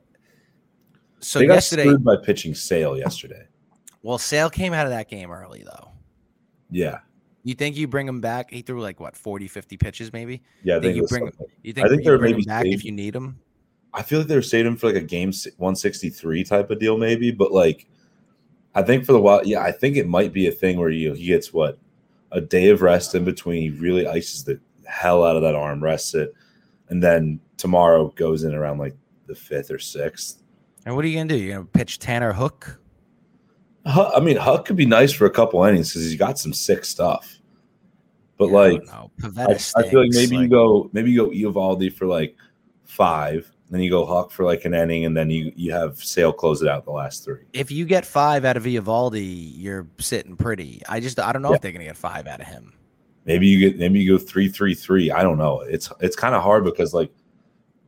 so 1.21 1.39
they 1.41 1.47
got 1.47 1.55
yesterday, 1.56 1.83
screwed 1.85 2.03
by 2.03 2.17
pitching 2.25 2.55
Sale 2.55 2.97
yesterday. 2.97 3.47
well, 4.03 4.17
Sale 4.17 4.49
came 4.49 4.73
out 4.73 4.87
of 4.87 4.93
that 4.93 5.11
game 5.11 5.31
early 5.31 5.62
though. 5.62 5.91
Yeah. 6.71 7.00
You 7.44 7.53
think 7.55 7.77
you 7.77 7.87
bring 7.87 8.09
him 8.09 8.23
back? 8.23 8.50
He 8.50 8.62
threw 8.62 8.81
like 8.81 8.99
what 8.99 9.15
40, 9.15 9.47
50 9.47 9.77
pitches 9.77 10.11
maybe. 10.12 10.43
Yeah, 10.65 10.77
I 10.77 10.81
Think 10.81 10.85
think, 10.85 10.97
you 10.97 11.06
bring- 11.06 11.25
something. 11.27 11.47
You 11.62 11.73
think, 11.75 11.87
I 11.87 11.89
think 11.91 12.00
you 12.00 12.05
they're 12.06 12.15
him 12.15 12.23
maybe 12.23 12.43
back 12.44 12.65
if 12.67 12.83
you 12.83 12.93
need 12.93 13.15
him? 13.15 13.39
I 13.94 14.03
feel 14.03 14.20
like 14.20 14.29
they're 14.29 14.43
saving 14.43 14.72
him 14.72 14.77
for 14.77 14.87
like 14.87 15.03
a 15.03 15.06
game 15.06 15.32
163 15.32 16.44
type 16.44 16.70
of 16.70 16.79
deal, 16.79 16.96
maybe. 16.96 17.31
But 17.31 17.53
like, 17.53 17.87
I 18.75 18.82
think 18.82 19.05
for 19.05 19.13
the 19.13 19.20
while, 19.20 19.46
yeah, 19.46 19.63
I 19.63 19.72
think 19.72 19.96
it 19.96 20.08
might 20.08 20.32
be 20.32 20.46
a 20.46 20.53
thing 20.53 20.79
where 20.79 20.89
you 20.89 21.13
he 21.13 21.27
gets 21.27 21.53
what 21.53 21.79
a 22.31 22.41
day 22.41 22.70
of 22.70 22.82
rest 22.82 23.15
in 23.15 23.25
between. 23.25 23.63
He 23.63 23.70
really 23.79 24.06
ices 24.06 24.44
the 24.44 24.58
hell 24.87 25.25
out 25.25 25.37
of 25.37 25.43
that 25.43 25.55
arm, 25.55 25.82
rests 25.82 26.15
it, 26.15 26.32
and 26.89 27.03
then 27.03 27.41
tomorrow 27.58 28.08
goes 28.17 28.44
in 28.44 28.55
around 28.55 28.79
like 28.79 28.96
the 29.27 29.34
fifth 29.34 29.70
or 29.70 29.79
sixth. 29.79 30.43
And 30.84 30.96
what 30.96 31.05
are 31.05 31.08
you 31.08 31.19
gonna 31.19 31.29
do? 31.29 31.37
You're 31.37 31.56
gonna 31.56 31.67
pitch 31.67 31.99
Tanner 31.99 32.32
Houck? 32.32 32.79
I 33.84 34.20
mean, 34.20 34.37
Houck 34.37 34.65
could 34.65 34.77
be 34.77 34.87
nice 34.87 35.13
for 35.13 35.27
a 35.27 35.31
couple 35.31 35.63
innings 35.65 35.91
because 35.91 36.05
he's 36.08 36.19
got 36.19 36.39
some 36.39 36.53
sick 36.53 36.84
stuff. 36.84 37.39
But 38.39 38.49
Yeah, 38.49 38.56
like, 38.56 38.87
don't. 38.87 39.39
I, 39.39 39.53
I 39.77 39.89
feel 39.89 40.01
like 40.01 40.13
maybe 40.13 40.37
you 40.37 40.49
go 40.49 40.91
maybe 40.93 41.11
you 41.11 41.27
go 41.27 41.31
Eovaldi 41.31 41.93
for 41.93 42.06
like 42.06 42.37
five, 42.84 43.51
then 43.72 43.81
you 43.82 43.91
go 43.91 44.05
Houck 44.06 44.31
for 44.31 44.44
like 44.44 44.64
an 44.64 44.74
inning, 44.74 45.05
and 45.06 45.17
then 45.17 45.31
you 45.31 45.52
you 45.56 45.72
have 45.72 45.96
Sale 46.02 46.32
close 46.32 46.62
it 46.62 46.69
out 46.69 46.84
the 46.84 46.91
last 46.93 47.24
three. 47.24 47.41
if 47.52 47.70
you 47.70 47.84
get 47.84 48.05
five 48.06 48.44
out 48.44 48.56
of 48.56 48.64
Eovaldi, 48.64 49.52
you're 49.56 49.86
sitting 49.98 50.36
pretty. 50.36 50.82
I 50.88 51.00
just 51.00 51.19
I 51.19 51.32
don't 51.32 51.43
know 51.43 51.50
Yeah. 51.50 51.56
if 51.56 51.60
they're 51.62 51.72
gonna 51.72 51.84
get 51.84 51.96
five 51.96 52.26
out 52.26 52.41
of 52.41 52.46
him. 52.46 52.74
Maybe 53.24 53.46
you 53.46 53.58
get 53.60 53.79
maybe 53.79 54.00
you 54.00 54.19
go 54.19 54.24
three 54.24 54.48
three 54.48 54.74
three. 54.74 55.10
I 55.10 55.22
don't 55.22 55.38
know. 55.38 55.60
It's 55.60 55.91
it's 56.00 56.17
kind 56.17 56.34
of 56.34 56.43
hard 56.43 56.64
because 56.64 56.93
like 56.93 57.10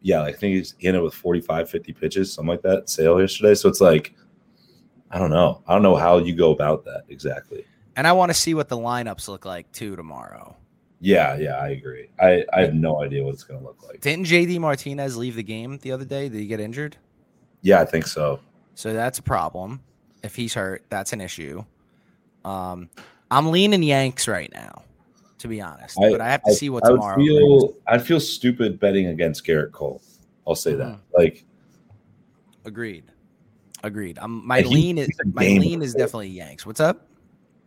yeah, 0.01 0.21
like 0.21 0.35
I 0.35 0.39
think 0.39 0.57
he's 0.57 0.75
he 0.79 0.87
ended 0.89 1.03
with 1.03 1.15
45, 1.15 1.71
50 1.71 1.93
pitches, 1.95 2.33
something 2.33 2.51
like 2.51 2.63
that, 2.63 2.91
Sale 2.91 3.21
yesterday. 3.21 3.55
So 3.55 3.69
it's 3.69 3.81
like 3.81 4.15
I 5.11 5.19
don't 5.19 5.31
know. 5.31 5.63
I 5.67 5.73
don't 5.75 5.83
know 5.83 5.97
how 5.97 6.19
you 6.19 6.35
go 6.35 6.51
about 6.53 6.85
that 6.85 7.03
exactly. 7.09 7.65
And 7.97 8.07
I 8.07 8.13
want 8.13 8.31
to 8.31 8.35
see 8.35 8.55
what 8.55 8.69
the 8.69 8.77
lineups 8.77 9.29
look 9.29 9.45
like 9.45 9.71
too 9.73 9.97
tomorrow. 9.97 10.57
Yeah, 11.01 11.37
yeah, 11.37 11.57
I 11.59 11.69
agree. 11.71 12.09
I, 12.21 12.45
I 12.53 12.63
have 12.63 12.75
no 12.75 13.03
idea 13.03 13.23
what 13.25 13.35
it's 13.35 13.45
gonna 13.45 13.63
look 13.63 13.83
like. 13.87 14.01
Didn't 14.01 14.27
JD 14.27 14.59
Martinez 14.59 15.17
leave 15.17 15.37
the 15.37 15.43
game 15.43 15.79
the 15.83 15.93
other 15.93 16.05
day? 16.05 16.29
Did 16.29 16.39
he 16.41 16.47
get 16.47 16.61
injured? 16.61 16.97
Yeah, 17.63 17.81
I 17.81 17.85
think 17.85 18.07
so. 18.07 18.41
So 18.75 18.93
that's 18.93 19.19
a 19.19 19.23
problem. 19.23 19.81
If 20.23 20.35
he's 20.35 20.55
hurt, 20.55 20.85
that's 20.89 21.13
an 21.13 21.21
issue. 21.21 21.65
Um, 22.45 22.89
I'm 23.31 23.51
leaning 23.51 23.83
Yanks 23.83 24.27
right 24.29 24.51
now, 24.53 24.83
to 25.39 25.49
be 25.49 25.61
honest. 25.61 25.97
but 25.99 26.21
I 26.21 26.31
have 26.31 26.43
to 26.45 26.53
see 26.55 26.71
what 26.71 26.85
I 26.87 26.91
tomorrow. 26.91 27.17
feel 27.17 27.75
I'd 27.87 28.03
feel 28.07 28.21
stupid 28.21 28.79
betting 28.81 29.07
against 29.09 29.45
Gerrit 29.47 29.73
Cole. 29.73 30.01
I'll 30.47 30.55
say 30.55 30.75
that. 30.75 30.87
Mhm. 30.97 30.99
Like 31.17 31.45
Agreed. 32.65 33.05
Agreed. 33.83 34.19
Um, 34.19 34.43
my 34.47 34.61
he- 34.63 34.75
lean 34.75 34.99
is 34.99 35.09
my 35.33 35.43
lean 35.47 35.83
is 35.83 35.93
definitely 35.93 36.29
Yanks. 36.29 36.65
What's 36.65 36.81
up? 36.81 37.07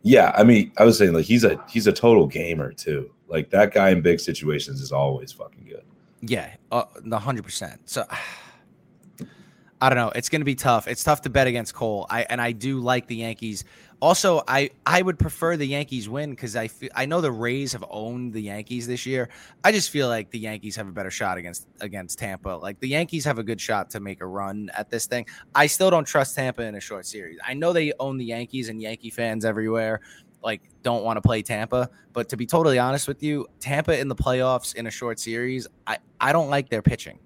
Yeah, 0.02 0.32
I 0.36 0.44
mean, 0.44 0.72
I 0.78 0.84
was 0.84 0.98
saying 0.98 1.12
like 1.12 1.24
he's 1.24 1.44
a 1.44 1.62
he's 1.68 1.86
a 1.86 1.92
total 1.92 2.26
gamer 2.26 2.72
too. 2.72 3.10
Like 3.26 3.50
that 3.50 3.74
guy 3.74 3.90
in 3.90 4.00
big 4.00 4.20
situations 4.20 4.80
is 4.80 4.92
always 4.92 5.32
fucking 5.32 5.64
good. 5.68 5.84
Yeah, 6.20 6.54
uh, 6.72 6.84
the 7.04 7.18
hundred 7.18 7.44
percent. 7.44 7.88
So 7.88 8.04
I 9.80 9.88
don't 9.88 9.96
know. 9.96 10.10
It's 10.14 10.28
going 10.28 10.40
to 10.40 10.46
be 10.46 10.54
tough. 10.54 10.88
It's 10.88 11.04
tough 11.04 11.22
to 11.22 11.30
bet 11.30 11.46
against 11.46 11.74
Cole. 11.74 12.06
I 12.10 12.22
and 12.22 12.40
I 12.40 12.52
do 12.52 12.80
like 12.80 13.06
the 13.06 13.16
Yankees. 13.16 13.64
Also, 14.00 14.42
I 14.46 14.70
I 14.86 15.02
would 15.02 15.18
prefer 15.18 15.56
the 15.56 15.66
Yankees 15.66 16.08
win 16.08 16.30
because 16.30 16.54
I 16.54 16.70
I 16.94 17.06
know 17.06 17.20
the 17.20 17.32
Rays 17.32 17.72
have 17.72 17.84
owned 17.90 18.32
the 18.32 18.40
Yankees 18.40 18.86
this 18.86 19.04
year. 19.04 19.28
I 19.64 19.72
just 19.72 19.90
feel 19.90 20.08
like 20.08 20.30
the 20.30 20.38
Yankees 20.38 20.76
have 20.76 20.86
a 20.86 20.92
better 20.92 21.10
shot 21.10 21.36
against 21.36 21.66
against 21.80 22.18
Tampa. 22.18 22.50
Like 22.50 22.78
the 22.78 22.88
Yankees 22.88 23.24
have 23.24 23.38
a 23.38 23.42
good 23.42 23.60
shot 23.60 23.90
to 23.90 24.00
make 24.00 24.20
a 24.20 24.26
run 24.26 24.70
at 24.76 24.88
this 24.88 25.06
thing. 25.06 25.26
I 25.54 25.66
still 25.66 25.90
don't 25.90 26.04
trust 26.04 26.36
Tampa 26.36 26.62
in 26.62 26.76
a 26.76 26.80
short 26.80 27.06
series. 27.06 27.38
I 27.46 27.54
know 27.54 27.72
they 27.72 27.92
own 27.98 28.18
the 28.18 28.24
Yankees 28.24 28.68
and 28.68 28.80
Yankee 28.80 29.10
fans 29.10 29.44
everywhere 29.44 30.00
like 30.42 30.62
don't 30.82 31.04
want 31.04 31.16
to 31.16 31.20
play 31.20 31.42
Tampa, 31.42 31.90
but 32.12 32.28
to 32.28 32.36
be 32.36 32.46
totally 32.46 32.78
honest 32.78 33.08
with 33.08 33.22
you, 33.22 33.46
Tampa 33.60 33.98
in 33.98 34.08
the 34.08 34.14
playoffs 34.14 34.74
in 34.74 34.86
a 34.86 34.90
short 34.90 35.18
series, 35.18 35.66
I 35.86 35.98
I 36.20 36.32
don't 36.32 36.50
like 36.50 36.68
their 36.68 36.82
pitching. 36.82 37.18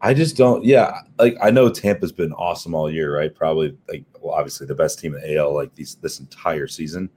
I 0.00 0.14
just 0.14 0.36
don't. 0.36 0.64
Yeah, 0.64 1.00
like 1.18 1.36
I 1.42 1.50
know 1.50 1.70
Tampa's 1.70 2.12
been 2.12 2.32
awesome 2.34 2.74
all 2.74 2.90
year, 2.90 3.16
right? 3.16 3.34
Probably 3.34 3.76
like 3.88 4.04
well, 4.26 4.36
obviously 4.36 4.66
the 4.66 4.74
best 4.74 4.98
team 4.98 5.14
in 5.14 5.36
AL 5.36 5.54
like 5.54 5.74
these 5.74 5.96
this 5.96 6.20
entire 6.20 6.66
season, 6.66 7.08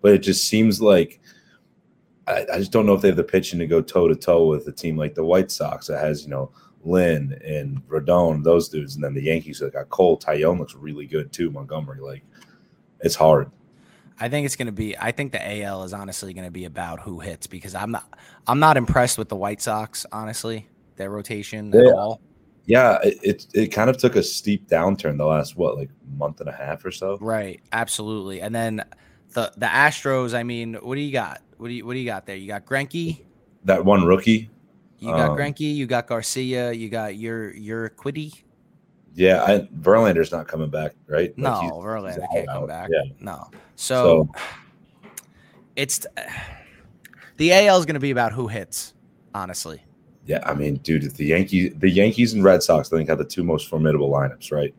but 0.00 0.12
it 0.12 0.18
just 0.18 0.48
seems 0.48 0.80
like 0.80 1.20
I, 2.26 2.46
I 2.52 2.58
just 2.58 2.72
don't 2.72 2.86
know 2.86 2.94
if 2.94 3.02
they 3.02 3.08
have 3.08 3.16
the 3.16 3.24
pitching 3.24 3.58
to 3.58 3.66
go 3.66 3.80
toe 3.80 4.08
to 4.08 4.14
toe 4.16 4.46
with 4.46 4.66
a 4.68 4.72
team 4.72 4.96
like 4.96 5.14
the 5.14 5.24
White 5.24 5.50
Sox 5.50 5.86
that 5.88 6.00
has 6.00 6.24
you 6.24 6.30
know 6.30 6.50
Lynn 6.84 7.38
and 7.44 7.86
Rodon, 7.88 8.44
those 8.44 8.68
dudes, 8.68 8.94
and 8.94 9.04
then 9.04 9.14
the 9.14 9.22
Yankees 9.22 9.58
that 9.58 9.72
got 9.72 9.88
Cole. 9.90 10.18
Taillon 10.18 10.58
looks 10.58 10.74
really 10.74 11.06
good 11.06 11.32
too. 11.32 11.50
Montgomery, 11.50 12.00
like 12.00 12.22
it's 13.00 13.14
hard. 13.14 13.50
I 14.18 14.28
think 14.28 14.46
it's 14.46 14.56
going 14.56 14.66
to 14.66 14.72
be. 14.72 14.96
I 14.96 15.12
think 15.12 15.32
the 15.32 15.62
AL 15.62 15.84
is 15.84 15.92
honestly 15.92 16.32
going 16.32 16.46
to 16.46 16.50
be 16.50 16.64
about 16.64 17.00
who 17.00 17.20
hits 17.20 17.46
because 17.46 17.74
I'm 17.74 17.90
not. 17.90 18.18
I'm 18.46 18.60
not 18.60 18.76
impressed 18.76 19.18
with 19.18 19.28
the 19.28 19.36
White 19.36 19.60
Sox. 19.60 20.06
Honestly, 20.12 20.68
their 20.96 21.10
rotation 21.10 21.74
at 21.74 21.92
all. 21.92 22.20
Yeah, 22.66 22.98
it, 23.02 23.18
it, 23.22 23.46
it 23.54 23.66
kind 23.68 23.88
of 23.88 23.96
took 23.96 24.16
a 24.16 24.22
steep 24.22 24.68
downturn 24.68 25.18
the 25.18 25.24
last 25.24 25.56
what 25.56 25.76
like 25.76 25.90
month 26.16 26.40
and 26.40 26.48
a 26.48 26.52
half 26.52 26.84
or 26.84 26.90
so. 26.90 27.16
Right, 27.20 27.60
absolutely. 27.72 28.40
And 28.40 28.54
then 28.54 28.84
the 29.30 29.52
the 29.56 29.66
Astros. 29.66 30.34
I 30.34 30.42
mean, 30.42 30.74
what 30.74 30.96
do 30.96 31.00
you 31.00 31.12
got? 31.12 31.42
What 31.58 31.68
do 31.68 31.74
you 31.74 31.86
what 31.86 31.92
do 31.94 32.00
you 32.00 32.06
got 32.06 32.26
there? 32.26 32.36
You 32.36 32.48
got 32.48 32.66
Greinke. 32.66 33.24
That 33.64 33.84
one 33.84 34.04
rookie. 34.04 34.50
You 34.98 35.10
got 35.10 35.38
um. 35.38 35.54
You 35.58 35.86
got 35.86 36.06
Garcia. 36.06 36.72
You 36.72 36.88
got 36.88 37.16
your 37.16 37.52
Urquidy. 37.52 38.42
Yeah, 39.14 39.42
I, 39.44 39.60
Verlander's 39.80 40.30
not 40.30 40.46
coming 40.46 40.68
back, 40.68 40.92
right? 41.06 41.36
No, 41.38 41.52
like 41.52 41.72
Verlander 41.72 42.26
can't 42.32 42.48
come 42.48 42.66
back. 42.66 42.90
Yeah. 42.92 43.12
No. 43.20 43.50
So, 43.76 44.28
so 44.34 44.42
it's 45.74 46.06
the 47.36 47.52
AL 47.52 47.78
is 47.78 47.86
going 47.86 47.94
to 47.94 48.00
be 48.00 48.10
about 48.10 48.32
who 48.32 48.48
hits, 48.48 48.92
honestly. 49.34 49.82
Yeah, 50.26 50.40
I 50.44 50.54
mean, 50.54 50.76
dude, 50.76 51.14
the 51.14 51.24
Yankees, 51.24 51.72
the 51.76 51.88
Yankees 51.88 52.34
and 52.34 52.42
Red 52.42 52.62
Sox, 52.62 52.92
I 52.92 52.96
think 52.96 53.08
have 53.08 53.18
the 53.18 53.24
two 53.24 53.44
most 53.44 53.68
formidable 53.68 54.10
lineups, 54.10 54.50
right? 54.50 54.74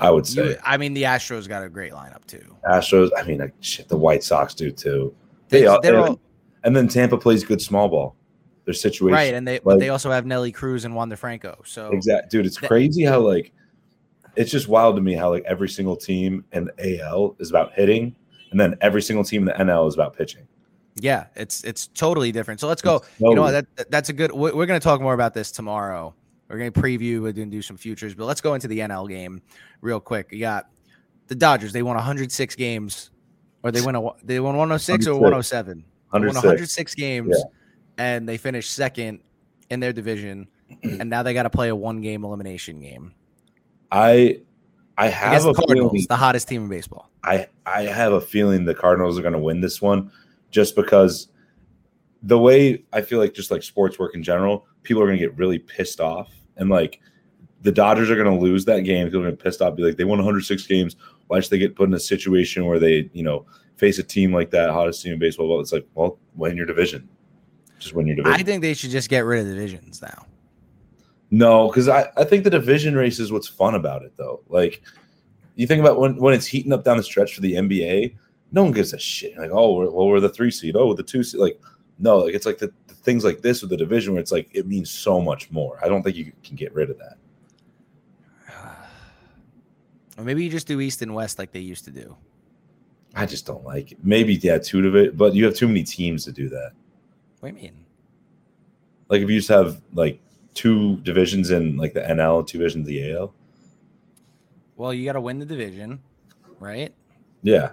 I 0.00 0.10
would 0.10 0.26
say. 0.26 0.50
You, 0.50 0.56
I 0.64 0.76
mean, 0.76 0.94
the 0.94 1.04
Astros 1.04 1.46
got 1.46 1.62
a 1.62 1.68
great 1.68 1.92
lineup 1.92 2.24
too. 2.26 2.56
Astros, 2.68 3.10
I 3.16 3.22
mean, 3.22 3.38
like, 3.38 3.54
shit, 3.60 3.88
the 3.88 3.96
White 3.96 4.24
Sox 4.24 4.54
do 4.54 4.72
too. 4.72 5.14
They, 5.48 5.66
are, 5.66 5.80
they're 5.80 5.98
all, 5.98 6.20
and 6.64 6.74
then 6.74 6.88
Tampa 6.88 7.18
plays 7.18 7.44
good 7.44 7.62
small 7.62 7.88
ball. 7.88 8.16
Their 8.64 8.74
situation, 8.74 9.14
right? 9.14 9.34
And 9.34 9.46
they, 9.46 9.54
like, 9.54 9.64
but 9.64 9.78
they 9.78 9.88
also 9.88 10.10
have 10.10 10.26
Nelly 10.26 10.52
Cruz 10.52 10.84
and 10.84 10.94
Wander 10.94 11.16
Franco. 11.16 11.62
So 11.64 11.90
exactly, 11.90 12.28
dude, 12.30 12.46
it's 12.46 12.60
that, 12.60 12.68
crazy 12.68 13.04
how 13.04 13.20
like 13.20 13.52
it's 14.36 14.50
just 14.50 14.68
wild 14.68 14.96
to 14.96 15.02
me 15.02 15.14
how 15.14 15.30
like 15.30 15.44
every 15.44 15.68
single 15.68 15.96
team 15.96 16.44
in 16.52 16.66
the 16.66 17.00
AL 17.00 17.36
is 17.38 17.50
about 17.50 17.72
hitting, 17.72 18.14
and 18.50 18.60
then 18.60 18.76
every 18.80 19.02
single 19.02 19.24
team 19.24 19.48
in 19.48 19.56
the 19.56 19.64
NL 19.64 19.88
is 19.88 19.94
about 19.94 20.16
pitching. 20.16 20.46
Yeah, 20.96 21.26
it's 21.36 21.64
it's 21.64 21.86
totally 21.88 22.32
different. 22.32 22.60
So 22.60 22.68
let's 22.68 22.82
go. 22.82 22.98
Totally. 22.98 23.30
You 23.30 23.34
know 23.36 23.42
what? 23.42 23.66
That, 23.76 23.90
that's 23.90 24.08
a 24.08 24.12
good. 24.12 24.32
We're, 24.32 24.54
we're 24.54 24.66
going 24.66 24.80
to 24.80 24.84
talk 24.84 25.00
more 25.00 25.14
about 25.14 25.34
this 25.34 25.50
tomorrow. 25.50 26.14
We're 26.48 26.58
going 26.58 26.72
to 26.72 26.80
preview. 26.80 27.22
We're 27.22 27.32
going 27.32 27.50
to 27.50 27.56
do 27.56 27.62
some 27.62 27.76
futures, 27.76 28.14
but 28.14 28.24
let's 28.24 28.40
go 28.40 28.54
into 28.54 28.68
the 28.68 28.80
NL 28.80 29.08
game 29.08 29.40
real 29.80 30.00
quick. 30.00 30.32
You 30.32 30.40
got 30.40 30.68
the 31.28 31.34
Dodgers. 31.34 31.72
They 31.72 31.82
won 31.82 31.94
106 31.96 32.56
games, 32.56 33.10
or 33.62 33.70
they 33.70 33.80
won 33.80 33.94
a 33.94 34.02
they 34.24 34.40
won 34.40 34.56
106 34.56 35.06
or 35.06 35.14
107. 35.14 35.84
They 36.12 36.18
won 36.18 36.26
106 36.26 36.94
games, 36.94 37.36
yeah. 37.36 37.44
and 37.96 38.28
they 38.28 38.36
finished 38.36 38.72
second 38.74 39.20
in 39.70 39.80
their 39.80 39.92
division. 39.92 40.48
and 40.82 41.08
now 41.10 41.22
they 41.22 41.34
got 41.34 41.44
to 41.44 41.50
play 41.50 41.68
a 41.68 41.76
one 41.76 42.00
game 42.00 42.24
elimination 42.24 42.80
game. 42.80 43.14
I 43.90 44.40
I 44.98 45.08
have 45.08 45.46
a 45.46 45.54
Cardinals, 45.54 45.92
feeling, 45.92 46.06
the 46.08 46.16
hottest 46.16 46.48
team 46.48 46.64
in 46.64 46.68
baseball. 46.68 47.10
I 47.24 47.48
I 47.64 47.82
have 47.82 48.12
a 48.12 48.20
feeling 48.20 48.64
the 48.64 48.74
Cardinals 48.74 49.18
are 49.18 49.22
going 49.22 49.34
to 49.34 49.38
win 49.38 49.60
this 49.60 49.80
one 49.80 50.10
just 50.50 50.76
because 50.76 51.28
the 52.22 52.38
way 52.38 52.84
I 52.92 53.00
feel 53.02 53.18
like 53.18 53.34
just 53.34 53.50
like 53.50 53.62
sports 53.62 53.98
work 53.98 54.14
in 54.14 54.22
general, 54.22 54.66
people 54.82 55.02
are 55.02 55.06
going 55.06 55.18
to 55.18 55.24
get 55.24 55.36
really 55.36 55.58
pissed 55.58 56.00
off 56.00 56.30
and 56.56 56.68
like 56.68 57.00
the 57.62 57.72
Dodgers 57.72 58.10
are 58.10 58.16
going 58.16 58.26
to 58.26 58.42
lose 58.42 58.64
that 58.66 58.80
game. 58.80 59.06
People 59.06 59.20
are 59.20 59.24
going 59.24 59.36
to 59.36 59.42
pissed 59.42 59.60
off, 59.60 59.76
be 59.76 59.82
like, 59.82 59.96
they 59.96 60.04
won 60.04 60.18
106 60.18 60.66
games. 60.66 60.96
Why 61.26 61.40
should 61.40 61.50
they 61.50 61.58
get 61.58 61.76
put 61.76 61.88
in 61.88 61.94
a 61.94 62.00
situation 62.00 62.64
where 62.64 62.78
they, 62.78 63.10
you 63.12 63.22
know, 63.22 63.46
face 63.76 63.98
a 63.98 64.02
team 64.02 64.32
like 64.32 64.50
that, 64.50 64.70
hottest 64.70 65.02
team 65.02 65.12
in 65.12 65.18
baseball? 65.18 65.48
Well, 65.48 65.60
it's 65.60 65.72
like, 65.72 65.86
well, 65.94 66.18
win 66.34 66.56
your 66.56 66.66
division. 66.66 67.08
Just 67.78 67.94
win 67.94 68.06
your 68.06 68.16
division. 68.16 68.40
I 68.40 68.42
think 68.42 68.62
they 68.62 68.74
should 68.74 68.90
just 68.90 69.08
get 69.08 69.20
rid 69.20 69.40
of 69.40 69.52
divisions 69.52 70.00
now. 70.02 70.26
No, 71.30 71.68
because 71.68 71.88
I, 71.88 72.10
I 72.16 72.24
think 72.24 72.44
the 72.44 72.50
division 72.50 72.94
race 72.94 73.20
is 73.20 73.30
what's 73.30 73.46
fun 73.46 73.74
about 73.74 74.02
it, 74.02 74.12
though. 74.16 74.42
Like, 74.48 74.82
you 75.54 75.66
think 75.66 75.80
about 75.80 76.00
when, 76.00 76.16
when 76.16 76.34
it's 76.34 76.46
heating 76.46 76.72
up 76.72 76.84
down 76.84 76.96
the 76.96 77.02
stretch 77.02 77.34
for 77.34 77.40
the 77.40 77.52
NBA, 77.52 78.16
no 78.52 78.64
one 78.64 78.72
gives 78.72 78.92
a 78.92 78.98
shit. 78.98 79.36
Like, 79.38 79.50
oh, 79.52 79.74
we're, 79.74 79.90
well, 79.90 80.08
we're 80.08 80.20
the 80.20 80.28
three 80.28 80.50
seed. 80.50 80.76
Oh, 80.76 80.94
the 80.94 81.02
two 81.02 81.22
seed. 81.22 81.40
Like, 81.40 81.60
no, 81.98 82.18
like 82.18 82.34
it's 82.34 82.46
like 82.46 82.58
the, 82.58 82.72
the, 82.86 82.94
things 82.94 83.24
like 83.24 83.42
this 83.42 83.60
with 83.60 83.70
the 83.70 83.76
division 83.76 84.14
where 84.14 84.20
it's 84.20 84.32
like 84.32 84.48
it 84.52 84.66
means 84.66 84.90
so 84.90 85.20
much 85.20 85.50
more. 85.50 85.78
I 85.82 85.88
don't 85.88 86.02
think 86.02 86.16
you 86.16 86.32
can 86.42 86.56
get 86.56 86.74
rid 86.74 86.90
of 86.90 86.98
that. 86.98 87.16
Or 90.18 90.24
maybe 90.24 90.44
you 90.44 90.50
just 90.50 90.66
do 90.66 90.80
East 90.82 91.00
and 91.00 91.14
West 91.14 91.38
like 91.38 91.50
they 91.50 91.60
used 91.60 91.86
to 91.86 91.90
do. 91.90 92.14
I 93.14 93.24
just 93.24 93.46
don't 93.46 93.64
like 93.64 93.92
it. 93.92 93.98
Maybe 94.02 94.34
yeah, 94.34 94.58
two 94.58 94.86
of 94.86 94.94
it, 94.94 95.16
but 95.16 95.34
you 95.34 95.46
have 95.46 95.54
too 95.54 95.66
many 95.66 95.82
teams 95.82 96.26
to 96.26 96.32
do 96.32 96.50
that. 96.50 96.72
What 97.38 97.54
do 97.54 97.56
you 97.56 97.62
mean? 97.62 97.86
Like 99.08 99.22
if 99.22 99.30
you 99.30 99.38
just 99.38 99.48
have 99.48 99.80
like 99.94 100.20
two 100.52 100.98
divisions 100.98 101.50
in 101.50 101.78
like 101.78 101.94
the 101.94 102.02
NL, 102.02 102.46
two 102.46 102.58
divisions 102.58 102.86
in 102.86 102.94
the 102.94 103.12
AL. 103.14 103.32
Well, 104.76 104.92
you 104.92 105.06
got 105.06 105.14
to 105.14 105.22
win 105.22 105.38
the 105.38 105.46
division, 105.46 106.00
right? 106.58 106.92
Yeah 107.42 107.70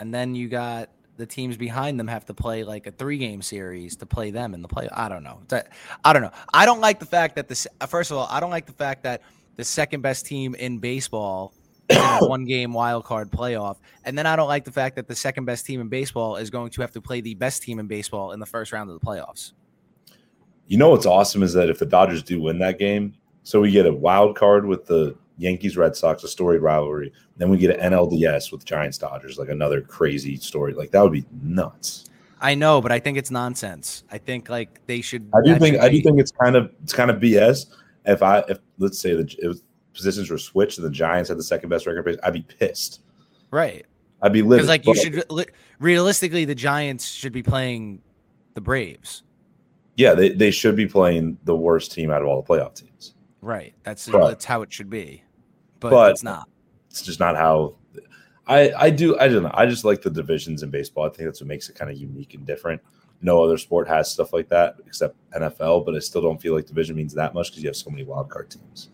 and 0.00 0.12
then 0.12 0.34
you 0.34 0.48
got 0.48 0.90
the 1.16 1.26
teams 1.26 1.56
behind 1.56 2.00
them 2.00 2.08
have 2.08 2.24
to 2.24 2.34
play 2.34 2.64
like 2.64 2.86
a 2.86 2.90
three 2.90 3.18
game 3.18 3.42
series 3.42 3.94
to 3.96 4.06
play 4.06 4.30
them 4.30 4.54
in 4.54 4.62
the 4.62 4.68
play. 4.68 4.88
I 4.90 5.08
don't 5.08 5.22
know. 5.22 5.40
I 6.04 6.12
don't 6.12 6.22
know. 6.22 6.32
I 6.52 6.64
don't 6.64 6.80
like 6.80 6.98
the 6.98 7.06
fact 7.06 7.36
that 7.36 7.46
this. 7.46 7.66
First 7.88 8.10
of 8.10 8.16
all, 8.16 8.26
I 8.30 8.40
don't 8.40 8.50
like 8.50 8.66
the 8.66 8.72
fact 8.72 9.04
that 9.04 9.22
the 9.56 9.64
second 9.64 10.00
best 10.00 10.26
team 10.26 10.54
in 10.54 10.78
baseball 10.78 11.52
in 11.90 11.98
a 11.98 12.18
one 12.26 12.46
game 12.46 12.72
wild 12.72 13.04
card 13.04 13.30
playoff, 13.30 13.76
and 14.04 14.16
then 14.16 14.26
I 14.26 14.34
don't 14.34 14.48
like 14.48 14.64
the 14.64 14.72
fact 14.72 14.96
that 14.96 15.06
the 15.06 15.14
second 15.14 15.44
best 15.44 15.66
team 15.66 15.80
in 15.80 15.88
baseball 15.88 16.36
is 16.36 16.48
going 16.48 16.70
to 16.70 16.80
have 16.80 16.92
to 16.92 17.00
play 17.00 17.20
the 17.20 17.34
best 17.34 17.62
team 17.62 17.78
in 17.78 17.86
baseball 17.86 18.32
in 18.32 18.40
the 18.40 18.46
first 18.46 18.72
round 18.72 18.90
of 18.90 18.98
the 18.98 19.06
playoffs. 19.06 19.52
You 20.66 20.78
know 20.78 20.88
what's 20.90 21.06
awesome 21.06 21.42
is 21.42 21.52
that 21.52 21.68
if 21.68 21.78
the 21.78 21.86
Dodgers 21.86 22.22
do 22.22 22.40
win 22.40 22.58
that 22.60 22.78
game, 22.78 23.14
so 23.42 23.60
we 23.60 23.70
get 23.70 23.86
a 23.86 23.92
wild 23.92 24.36
card 24.36 24.64
with 24.64 24.86
the 24.86 25.16
Yankees 25.40 25.74
Red 25.74 25.96
Sox, 25.96 26.22
a 26.22 26.28
storied 26.28 26.60
rivalry. 26.60 27.12
Then 27.38 27.48
we 27.48 27.56
get 27.56 27.70
an 27.78 27.92
NLDS 27.92 28.52
with 28.52 28.64
Giants 28.66 28.98
Dodgers, 28.98 29.38
like 29.38 29.48
another 29.48 29.80
crazy 29.80 30.36
story. 30.36 30.74
Like 30.74 30.90
that 30.90 31.02
would 31.02 31.12
be 31.12 31.24
nuts. 31.42 32.04
I 32.42 32.54
know, 32.54 32.82
but 32.82 32.92
I 32.92 33.00
think 33.00 33.16
it's 33.16 33.30
nonsense. 33.30 34.04
I 34.10 34.18
think 34.18 34.50
like 34.50 34.84
they 34.86 35.00
should. 35.00 35.30
I 35.34 35.38
do 35.42 35.58
think 35.58 35.78
I 35.78 35.88
do 35.88 36.00
think 36.02 36.20
it's 36.20 36.30
kind 36.30 36.56
of 36.56 36.70
it's 36.82 36.92
kind 36.92 37.10
of 37.10 37.16
BS. 37.16 37.66
If 38.04 38.22
I 38.22 38.40
if 38.48 38.58
let's 38.78 38.98
say 38.98 39.14
the 39.14 39.58
positions 39.94 40.30
were 40.30 40.38
switched 40.38 40.76
and 40.76 40.86
the 40.86 40.90
Giants 40.90 41.30
had 41.30 41.38
the 41.38 41.42
second 41.42 41.70
best 41.70 41.86
record, 41.86 42.20
I'd 42.22 42.34
be 42.34 42.42
pissed. 42.42 43.00
Right. 43.50 43.86
I'd 44.20 44.34
be 44.34 44.42
livid. 44.42 44.66
Because 44.66 44.68
like 44.68 44.86
you 44.86 44.94
should 44.94 45.50
realistically, 45.78 46.44
the 46.44 46.54
Giants 46.54 47.06
should 47.06 47.32
be 47.32 47.42
playing 47.42 48.02
the 48.52 48.60
Braves. 48.60 49.22
Yeah, 49.96 50.12
they, 50.12 50.28
they 50.30 50.50
should 50.50 50.76
be 50.76 50.86
playing 50.86 51.38
the 51.44 51.56
worst 51.56 51.92
team 51.92 52.10
out 52.10 52.20
of 52.20 52.28
all 52.28 52.42
the 52.42 52.46
playoff 52.46 52.74
teams. 52.74 53.14
Right. 53.40 53.74
That's 53.84 54.06
but, 54.06 54.28
that's 54.28 54.44
how 54.44 54.60
it 54.60 54.72
should 54.72 54.90
be 54.90 55.24
but, 55.80 55.90
but 55.90 56.12
it's 56.12 56.22
not. 56.22 56.48
It's 56.90 57.02
just 57.02 57.20
not 57.20 57.36
how 57.36 57.76
I 58.46 58.72
I 58.76 58.90
do 58.90 59.18
I 59.18 59.28
don't 59.28 59.42
know. 59.42 59.50
I 59.54 59.66
just 59.66 59.84
like 59.84 60.02
the 60.02 60.10
divisions 60.10 60.62
in 60.62 60.70
baseball. 60.70 61.06
I 61.06 61.08
think 61.08 61.28
that's 61.28 61.40
what 61.40 61.48
makes 61.48 61.68
it 61.68 61.76
kind 61.76 61.90
of 61.90 61.96
unique 61.96 62.34
and 62.34 62.46
different. 62.46 62.80
No 63.22 63.42
other 63.42 63.58
sport 63.58 63.86
has 63.88 64.10
stuff 64.10 64.32
like 64.32 64.48
that 64.48 64.76
except 64.86 65.16
NFL, 65.32 65.84
but 65.84 65.94
I 65.94 65.98
still 65.98 66.22
don't 66.22 66.40
feel 66.40 66.54
like 66.54 66.66
division 66.66 66.96
means 66.96 67.14
that 67.14 67.34
much 67.34 67.50
because 67.50 67.62
you 67.62 67.68
have 67.68 67.76
so 67.76 67.90
many 67.90 68.02
wild 68.02 68.30
card 68.30 68.50
teams. 68.50 68.90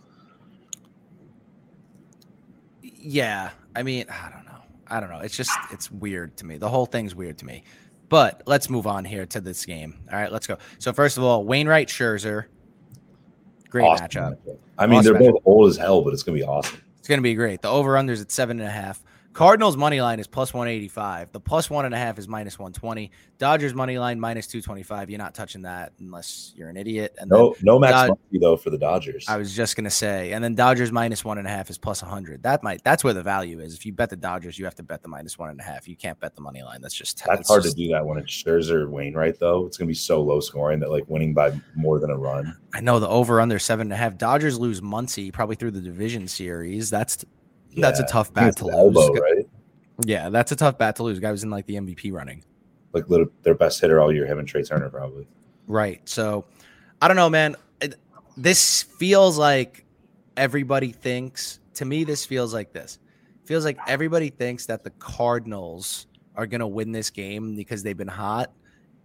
Yeah, 2.82 3.50
I 3.74 3.82
mean, 3.82 4.06
I 4.10 4.30
don't 4.30 4.44
know. 4.46 4.62
I 4.88 5.00
don't 5.00 5.10
know. 5.10 5.20
It's 5.20 5.36
just 5.36 5.56
it's 5.70 5.90
weird 5.90 6.36
to 6.38 6.46
me. 6.46 6.58
The 6.58 6.68
whole 6.68 6.86
thing's 6.86 7.14
weird 7.14 7.38
to 7.38 7.46
me. 7.46 7.62
But 8.08 8.42
let's 8.46 8.70
move 8.70 8.86
on 8.86 9.04
here 9.04 9.26
to 9.26 9.40
this 9.40 9.64
game. 9.64 9.96
All 10.12 10.18
right, 10.18 10.30
let's 10.30 10.46
go. 10.46 10.58
So 10.78 10.92
first 10.92 11.16
of 11.16 11.24
all, 11.24 11.44
Wainwright 11.44 11.88
Scherzer, 11.88 12.46
great 13.76 13.86
awesome. 13.86 14.06
matchup. 14.06 14.36
I 14.78 14.86
mean, 14.86 14.98
awesome 14.98 15.12
they're 15.12 15.32
both 15.32 15.42
old 15.44 15.68
as 15.68 15.76
hell, 15.76 16.02
but 16.02 16.12
it's 16.12 16.22
gonna 16.22 16.38
be 16.38 16.44
awesome. 16.44 16.80
It's 16.98 17.08
gonna 17.08 17.22
be 17.22 17.34
great. 17.34 17.62
The 17.62 17.68
over 17.68 17.94
unders 17.94 18.20
at 18.20 18.30
seven 18.30 18.60
and 18.60 18.68
a 18.68 18.72
half. 18.72 19.02
Cardinals 19.36 19.76
money 19.76 20.00
line 20.00 20.18
is 20.18 20.26
plus 20.26 20.54
185. 20.54 21.30
The 21.30 21.40
plus 21.40 21.68
one 21.68 21.84
and 21.84 21.94
a 21.94 21.98
half 21.98 22.18
is 22.18 22.26
minus 22.26 22.58
120. 22.58 23.10
Dodgers 23.36 23.74
money 23.74 23.98
line 23.98 24.18
minus 24.18 24.46
225. 24.46 25.10
You're 25.10 25.18
not 25.18 25.34
touching 25.34 25.60
that 25.60 25.92
unless 26.00 26.54
you're 26.56 26.70
an 26.70 26.78
idiot. 26.78 27.14
And 27.18 27.28
no, 27.28 27.54
no 27.60 27.78
max 27.78 27.92
Dod- 27.92 28.08
money 28.08 28.40
though 28.40 28.56
for 28.56 28.70
the 28.70 28.78
Dodgers. 28.78 29.26
I 29.28 29.36
was 29.36 29.54
just 29.54 29.76
gonna 29.76 29.90
say, 29.90 30.32
and 30.32 30.42
then 30.42 30.54
Dodgers 30.54 30.90
minus 30.90 31.22
one 31.22 31.36
and 31.36 31.46
a 31.46 31.50
half 31.50 31.68
is 31.68 31.76
plus 31.76 32.00
100. 32.00 32.44
That 32.44 32.62
might 32.62 32.82
that's 32.82 33.04
where 33.04 33.12
the 33.12 33.22
value 33.22 33.60
is. 33.60 33.74
If 33.74 33.84
you 33.84 33.92
bet 33.92 34.08
the 34.08 34.16
Dodgers, 34.16 34.58
you 34.58 34.64
have 34.64 34.74
to 34.76 34.82
bet 34.82 35.02
the 35.02 35.08
minus 35.08 35.36
one 35.36 35.50
and 35.50 35.60
a 35.60 35.64
half. 35.64 35.86
You 35.86 35.96
can't 35.96 36.18
bet 36.18 36.34
the 36.34 36.40
money 36.40 36.62
line. 36.62 36.80
That's 36.80 36.94
just 36.94 37.18
that's, 37.18 37.40
that's 37.40 37.48
hard 37.50 37.64
just, 37.64 37.76
to 37.76 37.82
do 37.82 37.92
that 37.92 38.06
when 38.06 38.16
it's 38.16 38.32
Scherzer 38.32 38.88
Wainwright 38.88 39.38
though. 39.38 39.66
It's 39.66 39.76
gonna 39.76 39.88
be 39.88 39.92
so 39.92 40.22
low 40.22 40.40
scoring 40.40 40.80
that 40.80 40.90
like 40.90 41.04
winning 41.08 41.34
by 41.34 41.52
more 41.74 42.00
than 42.00 42.08
a 42.08 42.16
run. 42.16 42.56
I 42.72 42.80
know 42.80 42.98
the 42.98 43.08
over 43.08 43.42
under 43.42 43.58
seven 43.58 43.88
and 43.88 43.92
a 43.92 43.96
half. 43.96 44.16
Dodgers 44.16 44.58
lose 44.58 44.80
Muncy 44.80 45.30
probably 45.30 45.56
through 45.56 45.72
the 45.72 45.82
division 45.82 46.26
series. 46.26 46.88
That's 46.88 47.22
yeah, 47.76 47.82
that's 47.82 48.00
a 48.00 48.06
tough 48.06 48.32
bat 48.32 48.56
to 48.56 48.66
lose. 48.66 48.74
Elbow, 48.74 49.12
right? 49.12 49.46
Yeah, 50.04 50.28
that's 50.28 50.52
a 50.52 50.56
tough 50.56 50.78
bat 50.78 50.96
to 50.96 51.02
lose. 51.02 51.18
Guy 51.18 51.30
was 51.30 51.44
in 51.44 51.50
like 51.50 51.66
the 51.66 51.74
MVP 51.74 52.12
running. 52.12 52.42
Like 52.92 53.08
little, 53.08 53.26
their 53.42 53.54
best 53.54 53.80
hitter 53.80 54.00
all 54.00 54.12
year, 54.12 54.26
him 54.26 54.38
and 54.38 54.48
Trea 54.48 54.64
Turner 54.64 54.88
probably. 54.88 55.26
Right. 55.66 56.06
So 56.08 56.44
I 57.00 57.08
don't 57.08 57.16
know, 57.16 57.30
man. 57.30 57.56
It, 57.80 57.96
this 58.36 58.82
feels 58.82 59.38
like 59.38 59.84
everybody 60.36 60.92
thinks. 60.92 61.60
To 61.74 61.84
me, 61.84 62.04
this 62.04 62.24
feels 62.24 62.54
like 62.54 62.72
this. 62.72 62.98
Feels 63.44 63.64
like 63.64 63.78
everybody 63.86 64.30
thinks 64.30 64.66
that 64.66 64.82
the 64.82 64.90
Cardinals 64.90 66.06
are 66.34 66.46
gonna 66.46 66.66
win 66.66 66.92
this 66.92 67.10
game 67.10 67.54
because 67.54 67.82
they've 67.82 67.96
been 67.96 68.08
hot. 68.08 68.50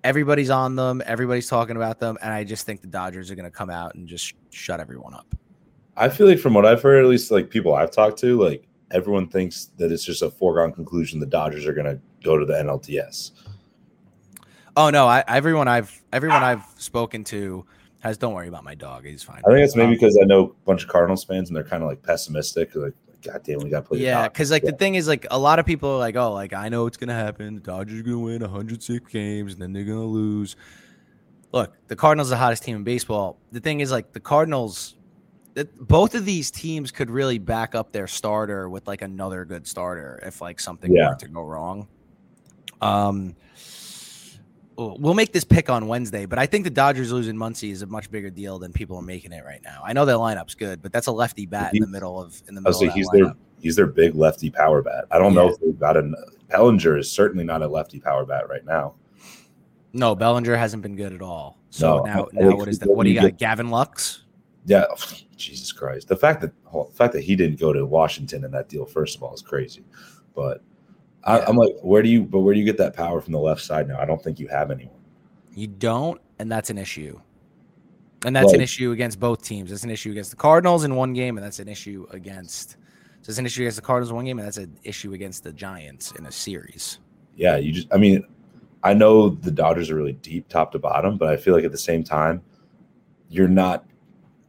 Everybody's 0.04 0.50
on 0.50 0.76
them. 0.76 1.02
Everybody's 1.06 1.48
talking 1.48 1.76
about 1.76 2.00
them, 2.00 2.18
and 2.22 2.32
I 2.32 2.44
just 2.44 2.66
think 2.66 2.82
the 2.82 2.88
Dodgers 2.88 3.30
are 3.30 3.36
gonna 3.36 3.52
come 3.52 3.70
out 3.70 3.96
and 3.96 4.08
just 4.08 4.34
shut 4.50 4.80
everyone 4.80 5.14
up. 5.14 5.36
I 5.98 6.10
feel 6.10 6.28
like 6.28 6.40
from 6.40 6.54
what 6.54 6.66
I've 6.66 6.82
heard, 6.82 7.04
at 7.04 7.10
least 7.10 7.32
like 7.32 7.50
people 7.50 7.76
I've 7.76 7.92
talked 7.92 8.20
to, 8.20 8.42
like 8.42 8.68
everyone 8.92 9.28
thinks 9.28 9.68
that 9.78 9.92
it's 9.92 10.04
just 10.04 10.22
a 10.22 10.30
foregone 10.30 10.72
conclusion 10.72 11.20
the 11.20 11.26
Dodgers 11.26 11.66
are 11.66 11.74
going 11.74 11.86
to 11.86 12.00
go 12.24 12.38
to 12.38 12.46
the 12.46 12.54
NLDS. 12.54 13.32
Oh 14.78 14.90
no, 14.90 15.08
I, 15.08 15.24
everyone 15.28 15.68
I've 15.68 16.02
everyone 16.14 16.44
I've 16.44 16.64
spoken 16.78 17.24
to 17.26 17.66
has 18.00 18.18
don't 18.18 18.34
worry 18.34 18.48
about 18.48 18.64
my 18.64 18.76
dog. 18.76 19.06
He's 19.06 19.22
fine. 19.22 19.42
I 19.46 19.52
think 19.52 19.64
it's 19.64 19.76
maybe 19.76 19.88
um, 19.88 19.94
because 19.94 20.18
I 20.22 20.26
know 20.26 20.44
a 20.44 20.66
bunch 20.66 20.84
of 20.84 20.90
Cardinals 20.90 21.24
fans 21.24 21.50
and 21.50 21.56
they're 21.56 21.64
kind 21.64 21.84
of 21.84 21.90
like 21.90 22.02
pessimistic. 22.02 22.74
Like, 22.74 22.94
God 23.22 23.42
damn, 23.44 23.60
we 23.60 23.70
got 23.70 23.82
to 23.82 23.90
play. 23.90 24.00
Yeah, 24.00 24.30
because 24.30 24.50
like 24.50 24.64
yeah. 24.64 24.72
the 24.72 24.78
thing 24.78 24.96
is, 24.96 25.10
like 25.10 25.28
a 25.30 25.38
lot 25.38 25.60
of 25.60 25.66
people 25.66 25.90
are 25.90 26.00
like, 26.00 26.16
oh, 26.16 26.32
like 26.32 26.54
I 26.54 26.70
know 26.70 26.88
it's 26.88 26.98
gonna 26.98 27.14
happen. 27.14 27.56
The 27.56 27.62
Dodgers 27.62 28.00
are 28.00 28.04
gonna 28.04 28.20
win 28.20 28.42
106 28.42 29.12
games 29.12 29.54
and 29.54 29.62
then 29.62 29.74
they're 29.74 29.84
gonna 29.84 30.06
lose. 30.06 30.56
Look, 31.52 31.74
the 31.88 31.98
Cardinals 31.98 32.30
are 32.30 32.36
the 32.36 32.38
hottest 32.38 32.64
team 32.64 32.78
in 32.78 32.84
baseball. 32.86 33.38
The 33.52 33.60
thing 33.60 33.82
is, 33.82 33.92
like 33.92 34.14
the 34.14 34.22
Cardinals 34.22 34.96
both 35.80 36.16
of 36.16 36.26
these 36.26 36.52
teams 36.52 36.92
could 36.92 37.10
really 37.10 37.38
back 37.38 37.76
up 37.76 37.92
their 37.92 38.08
starter 38.08 38.70
with 38.70 38.88
like 38.88 39.02
another 39.02 39.46
good 39.46 39.68
starter 39.68 40.20
if 40.26 40.42
like 40.42 40.60
something 40.60 40.96
yeah. 40.96 41.10
were 41.10 41.16
to 41.16 41.28
go 41.28 41.42
wrong. 41.42 41.88
Um, 42.82 43.36
we'll 44.78 45.14
make 45.14 45.32
this 45.32 45.44
pick 45.44 45.70
on 45.70 45.88
Wednesday, 45.88 46.26
but 46.26 46.40
I 46.40 46.46
think 46.46 46.64
the 46.64 46.70
Dodgers 46.70 47.12
losing 47.12 47.36
Muncy 47.36 47.72
is 47.72 47.82
a 47.82 47.86
much 47.86 48.10
bigger 48.10 48.30
deal 48.30 48.60
than 48.60 48.72
people 48.74 48.98
are 48.98 49.04
making 49.04 49.32
it 49.32 49.44
right 49.46 49.62
now. 49.64 49.82
I 49.86 49.94
know 49.94 50.06
their 50.06 50.16
lineup's 50.16 50.56
good, 50.56 50.82
but 50.82 50.92
that's 50.92 51.08
a 51.08 51.12
lefty 51.12 51.46
bat 51.46 51.76
in 51.76 51.82
the 51.82 51.88
middle 51.88 52.22
of 52.22 52.42
in 52.48 52.56
the 52.56 52.62
middle. 52.62 52.80
he's 52.90 53.10
lineup. 53.10 53.14
their 53.14 53.34
he's 53.60 53.76
their 53.76 53.88
big 53.88 54.16
lefty 54.16 54.50
power 54.50 54.82
bat. 54.82 55.06
I 55.12 55.20
don't 55.20 55.34
yeah. 55.34 55.42
know 55.42 55.50
if 55.50 55.60
they've 55.60 55.80
got 55.80 55.98
a 55.98 56.12
Bellinger 56.50 56.98
is 56.98 57.12
certainly 57.12 57.44
not 57.44 57.62
a 57.62 57.68
lefty 57.68 58.00
power 58.00 58.26
bat 58.26 58.50
right 58.50 58.66
now. 58.66 58.96
No, 59.94 60.16
Bellinger 60.16 60.56
hasn't 60.56 60.84
been 60.84 60.96
good 60.96 61.14
at 61.14 61.22
all. 61.22 61.58
So 61.70 61.98
no, 61.98 62.04
now, 62.04 62.28
now 62.34 62.56
what 62.56 62.68
is 62.68 62.80
that? 62.80 62.90
What 62.90 63.04
do 63.04 63.10
you 63.10 63.20
got? 63.20 63.38
Gavin 63.38 63.70
Lux? 63.70 64.24
Yeah, 64.66 64.86
Jesus 65.38 65.72
Christ. 65.72 66.08
The 66.08 66.16
fact 66.16 66.42
that 66.42 66.52
the 66.72 66.86
fact 66.94 67.14
that 67.14 67.22
he 67.24 67.36
didn't 67.36 67.60
go 67.60 67.74
to 67.74 67.86
Washington 67.86 68.44
in 68.44 68.52
that 68.52 68.70
deal, 68.70 68.86
first 68.86 69.16
of 69.16 69.24
all, 69.24 69.34
is 69.34 69.42
crazy. 69.42 69.84
But 70.36 70.62
I, 71.24 71.40
am 71.50 71.56
like, 71.56 71.74
where 71.82 72.02
do 72.02 72.10
you? 72.10 72.24
But 72.24 72.40
where 72.40 72.54
do 72.54 72.60
you 72.60 72.66
get 72.66 72.78
that 72.78 72.96
power 72.96 73.22
from 73.22 73.34
the 73.34 73.40
left 73.40 73.62
side 73.62 73.88
now? 73.88 74.00
I 74.00 74.06
don't 74.06 74.22
think 74.22 74.40
you 74.40 74.48
have 74.48 74.72
anyone. 74.72 74.96
You 75.54 75.68
don't, 75.68 76.22
and 76.40 76.52
that's 76.52 76.70
an 76.70 76.78
issue. 76.78 77.20
And 78.24 78.36
that's 78.36 78.48
like, 78.48 78.56
an 78.56 78.62
issue 78.62 78.92
against 78.92 79.20
both 79.20 79.44
teams. 79.44 79.72
It's 79.72 79.84
an 79.84 79.90
issue 79.90 80.12
against 80.12 80.30
the 80.30 80.38
Cardinals 80.38 80.84
in 80.84 80.96
one 80.96 81.14
game, 81.14 81.38
and 81.38 81.46
that's 81.46 81.60
an 81.60 81.68
issue 81.68 82.06
against. 82.12 82.78
So 83.24 83.30
it's 83.30 83.40
an 83.40 83.46
issue 83.46 83.64
against 83.64 83.78
the 83.78 83.84
Cardinals 83.84 84.12
in 84.12 84.16
one 84.16 84.26
game, 84.26 84.38
and 84.38 84.46
that's 84.46 84.58
an 84.58 84.78
issue 84.84 85.14
against 85.14 85.44
the 85.44 85.52
Giants 85.52 86.12
in 86.14 86.28
a 86.28 86.32
series. 86.32 87.00
Yeah, 87.36 87.58
you 87.58 87.72
just. 87.72 87.88
I 87.92 87.98
mean, 87.98 88.24
I 88.84 88.94
know 88.94 89.30
the 89.30 89.52
Dodgers 89.52 89.90
are 89.90 89.96
really 89.96 90.14
deep, 90.14 90.48
top 90.50 90.72
to 90.74 90.80
bottom, 90.80 91.18
but 91.18 91.30
I 91.30 91.38
feel 91.38 91.56
like 91.56 91.64
at 91.64 91.72
the 91.72 91.78
same 91.78 92.04
time, 92.04 92.44
you're 93.30 93.48
not 93.48 93.86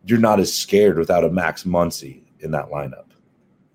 you're 0.05 0.19
not 0.19 0.41
as 0.41 0.53
scared 0.53 0.99
without 0.99 1.25
a 1.25 1.31
Max 1.31 1.65
Muncy 1.65 2.23
in 2.41 2.51
that 2.53 2.71
lineup. 2.71 3.07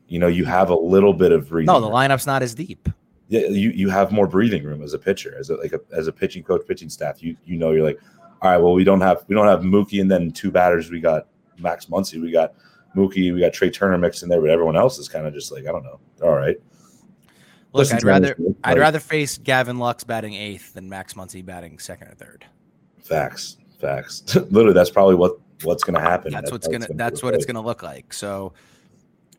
You 0.07 0.19
know, 0.19 0.27
you 0.27 0.45
have 0.45 0.69
a 0.69 0.75
little 0.75 1.13
bit 1.13 1.31
of 1.31 1.49
breathing. 1.49 1.73
No, 1.73 1.81
the 1.81 1.89
lineup's 1.89 2.25
not 2.25 2.41
as 2.41 2.55
deep. 2.55 2.87
Yeah, 3.29 3.47
you, 3.47 3.71
you 3.71 3.89
have 3.89 4.11
more 4.11 4.27
breathing 4.27 4.63
room 4.63 4.81
as 4.81 4.93
a 4.93 4.99
pitcher, 4.99 5.35
as 5.37 5.49
a 5.49 5.55
like 5.55 5.73
a, 5.73 5.81
as 5.91 6.07
a 6.07 6.13
pitching 6.13 6.43
coach, 6.43 6.65
pitching 6.65 6.89
staff. 6.89 7.21
You 7.21 7.35
you 7.45 7.57
know 7.57 7.71
you're 7.71 7.83
like, 7.83 7.99
all 8.41 8.51
right, 8.51 8.57
well 8.57 8.73
we 8.73 8.85
don't 8.85 9.01
have 9.01 9.25
we 9.27 9.35
don't 9.35 9.47
have 9.47 9.61
Mookie 9.61 9.99
and 9.99 10.09
then 10.09 10.31
two 10.31 10.49
batters. 10.49 10.89
We 10.89 11.01
got 11.01 11.27
Max 11.57 11.87
Muncy, 11.87 12.21
we 12.21 12.31
got 12.31 12.53
Mookie, 12.95 13.33
we 13.33 13.41
got 13.41 13.51
Trea 13.51 13.69
Turner 13.69 13.97
mixed 13.97 14.23
in 14.23 14.29
there, 14.29 14.39
but 14.39 14.49
everyone 14.49 14.77
else 14.77 14.97
is 14.97 15.09
kind 15.09 15.27
of 15.27 15.33
just 15.33 15.51
like 15.51 15.67
I 15.67 15.71
don't 15.71 15.83
know. 15.83 15.99
All 16.23 16.35
right. 16.35 16.57
Look, 17.73 17.81
Listen 17.81 17.97
I'd 17.97 18.03
rather 18.03 18.35
like, 18.39 18.55
I'd 18.63 18.79
rather 18.79 18.99
face 18.99 19.37
Gavin 19.37 19.77
Lux 19.77 20.05
batting 20.05 20.33
eighth 20.33 20.73
than 20.73 20.87
Max 20.87 21.13
Muncy 21.13 21.45
batting 21.45 21.79
second 21.79 22.07
or 22.07 22.15
third. 22.15 22.45
Facts, 23.03 23.57
facts. 23.81 24.23
Literally, 24.35 24.73
that's 24.73 24.89
probably 24.89 25.15
what 25.15 25.37
what's 25.63 25.84
going 25.84 25.96
to 25.96 26.02
happen. 26.02 26.32
That's, 26.32 26.52
what's 26.52 26.67
going 26.67 26.82
to 26.82 26.93
that's 26.93 27.24
what 27.24 27.34
it's 27.34 27.46
going 27.46 27.56
to 27.56 27.62
look 27.62 27.84
like. 27.84 28.13
So 28.13 28.54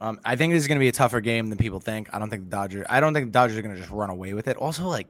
um, 0.00 0.20
I 0.24 0.36
think 0.36 0.52
this 0.52 0.62
is 0.62 0.68
going 0.68 0.78
to 0.78 0.82
be 0.84 0.88
a 0.88 0.92
tougher 0.92 1.20
game 1.20 1.48
than 1.48 1.58
people 1.58 1.80
think. 1.80 2.08
I 2.12 2.18
don't 2.18 2.30
think 2.30 2.44
the 2.44 2.50
Dodgers. 2.50 2.86
I 2.88 3.00
don't 3.00 3.14
think 3.14 3.26
the 3.26 3.32
Dodgers 3.32 3.56
are 3.56 3.62
going 3.62 3.74
to 3.74 3.80
just 3.80 3.92
run 3.92 4.10
away 4.10 4.34
with 4.34 4.48
it. 4.48 4.56
Also, 4.56 4.86
like 4.86 5.08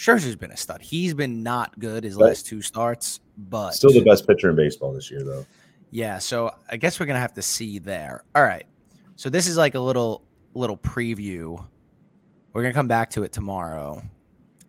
Scherzer's 0.00 0.34
been 0.34 0.50
a 0.50 0.56
stud. 0.56 0.80
He's 0.80 1.12
been 1.12 1.42
not 1.42 1.78
good 1.78 2.04
his 2.04 2.16
last 2.16 2.46
two 2.46 2.62
starts, 2.62 3.20
but 3.36 3.72
still 3.72 3.92
the 3.92 4.00
best 4.00 4.26
pitcher 4.26 4.48
in 4.48 4.56
baseball 4.56 4.94
this 4.94 5.10
year, 5.10 5.22
though. 5.22 5.44
Yeah, 5.90 6.18
so 6.18 6.54
I 6.70 6.78
guess 6.78 6.98
we're 6.98 7.04
gonna 7.04 7.20
have 7.20 7.34
to 7.34 7.42
see 7.42 7.78
there. 7.78 8.24
All 8.34 8.42
right, 8.42 8.64
so 9.16 9.28
this 9.28 9.46
is 9.46 9.58
like 9.58 9.74
a 9.74 9.80
little 9.80 10.22
little 10.54 10.78
preview. 10.78 11.62
We're 12.54 12.62
gonna 12.62 12.72
come 12.72 12.88
back 12.88 13.10
to 13.10 13.24
it 13.24 13.32
tomorrow, 13.32 14.02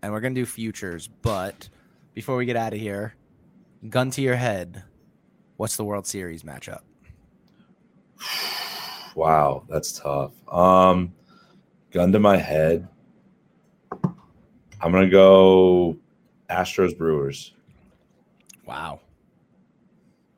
and 0.01 0.11
we're 0.11 0.19
gonna 0.19 0.35
do 0.35 0.45
futures. 0.45 1.07
But 1.07 1.69
before 2.13 2.35
we 2.35 2.45
get 2.45 2.57
out 2.57 2.73
of 2.73 2.79
here, 2.79 3.15
gun 3.87 4.11
to 4.11 4.21
your 4.21 4.35
head, 4.35 4.83
What's 5.61 5.75
the 5.75 5.83
World 5.83 6.07
Series 6.07 6.41
matchup? 6.41 6.81
Wow, 9.13 9.65
that's 9.67 9.99
tough. 9.99 10.31
Um, 10.51 11.13
gun 11.91 12.13
to 12.13 12.19
my 12.19 12.37
head, 12.37 12.87
I'm 13.91 14.91
gonna 14.91 15.09
go 15.09 15.97
Astros 16.49 16.97
Brewers. 16.97 17.53
Wow. 18.65 19.01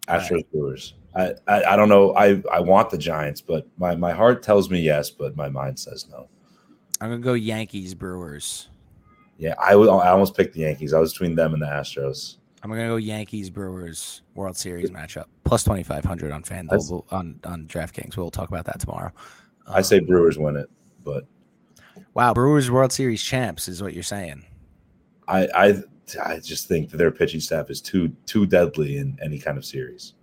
Astros 0.07 0.31
right. 0.31 0.51
Brewers. 0.51 0.95
I, 1.15 1.36
I, 1.47 1.63
I 1.65 1.75
don't 1.75 1.88
know. 1.88 2.15
I 2.15 2.41
I 2.51 2.62
want 2.62 2.89
the 2.89 2.97
Giants, 2.97 3.41
but 3.41 3.67
my 3.77 3.95
my 3.95 4.12
heart 4.12 4.41
tells 4.41 4.71
me 4.71 4.81
yes, 4.81 5.12
but 5.12 5.38
my 5.38 5.49
mind 5.49 5.77
says 5.77 6.07
no. 6.09 6.27
I'm 6.99 7.12
gonna 7.12 7.21
go 7.21 7.33
Yankees 7.33 7.93
Brewers. 7.93 8.69
Yeah, 9.38 9.53
I 9.59 9.75
almost 9.75 10.36
picked 10.36 10.55
the 10.55 10.62
Yankees. 10.62 10.93
I 10.93 10.99
was 10.99 11.13
between 11.13 11.36
them 11.36 11.53
and 11.53 11.62
the 11.62 11.67
Astros. 11.67 12.38
I'm 12.63 12.69
gonna 12.69 12.88
go 12.88 12.95
Yankees 12.95 13.49
Brewers 13.49 14.21
World 14.36 14.56
Series 14.56 14.89
matchup 14.89 15.26
plus 15.43 15.63
2500 15.65 16.32
on 16.32 16.43
FanDuel 16.43 17.04
on 17.12 17.39
on 17.43 17.67
DraftKings. 17.67 18.15
We'll 18.15 18.32
talk 18.32 18.47
about 18.47 18.65
that 18.65 18.80
tomorrow. 18.80 19.12
I 19.67 19.82
say 19.82 19.99
um, 19.99 20.06
Brewers 20.06 20.38
win 20.38 20.56
it, 20.56 20.69
but 21.04 21.26
wow, 22.13 22.34
Brewers 22.34 22.71
World 22.71 22.93
Series 22.93 23.21
champs 23.21 23.67
is 23.67 23.84
what 23.84 23.93
you're 23.93 24.02
saying. 24.02 24.45
I 25.28 25.47
I 25.54 25.84
I 26.23 26.39
just 26.39 26.69
think 26.69 26.89
that 26.91 26.97
their 26.97 27.12
pitching 27.12 27.41
staff 27.41 27.69
is 27.69 27.82
too 27.82 28.15
too 28.26 28.45
deadly 28.45 28.97
in 28.97 29.19
any 29.21 29.39
kind 29.39 29.58
of 29.58 29.65
series. 29.65 30.13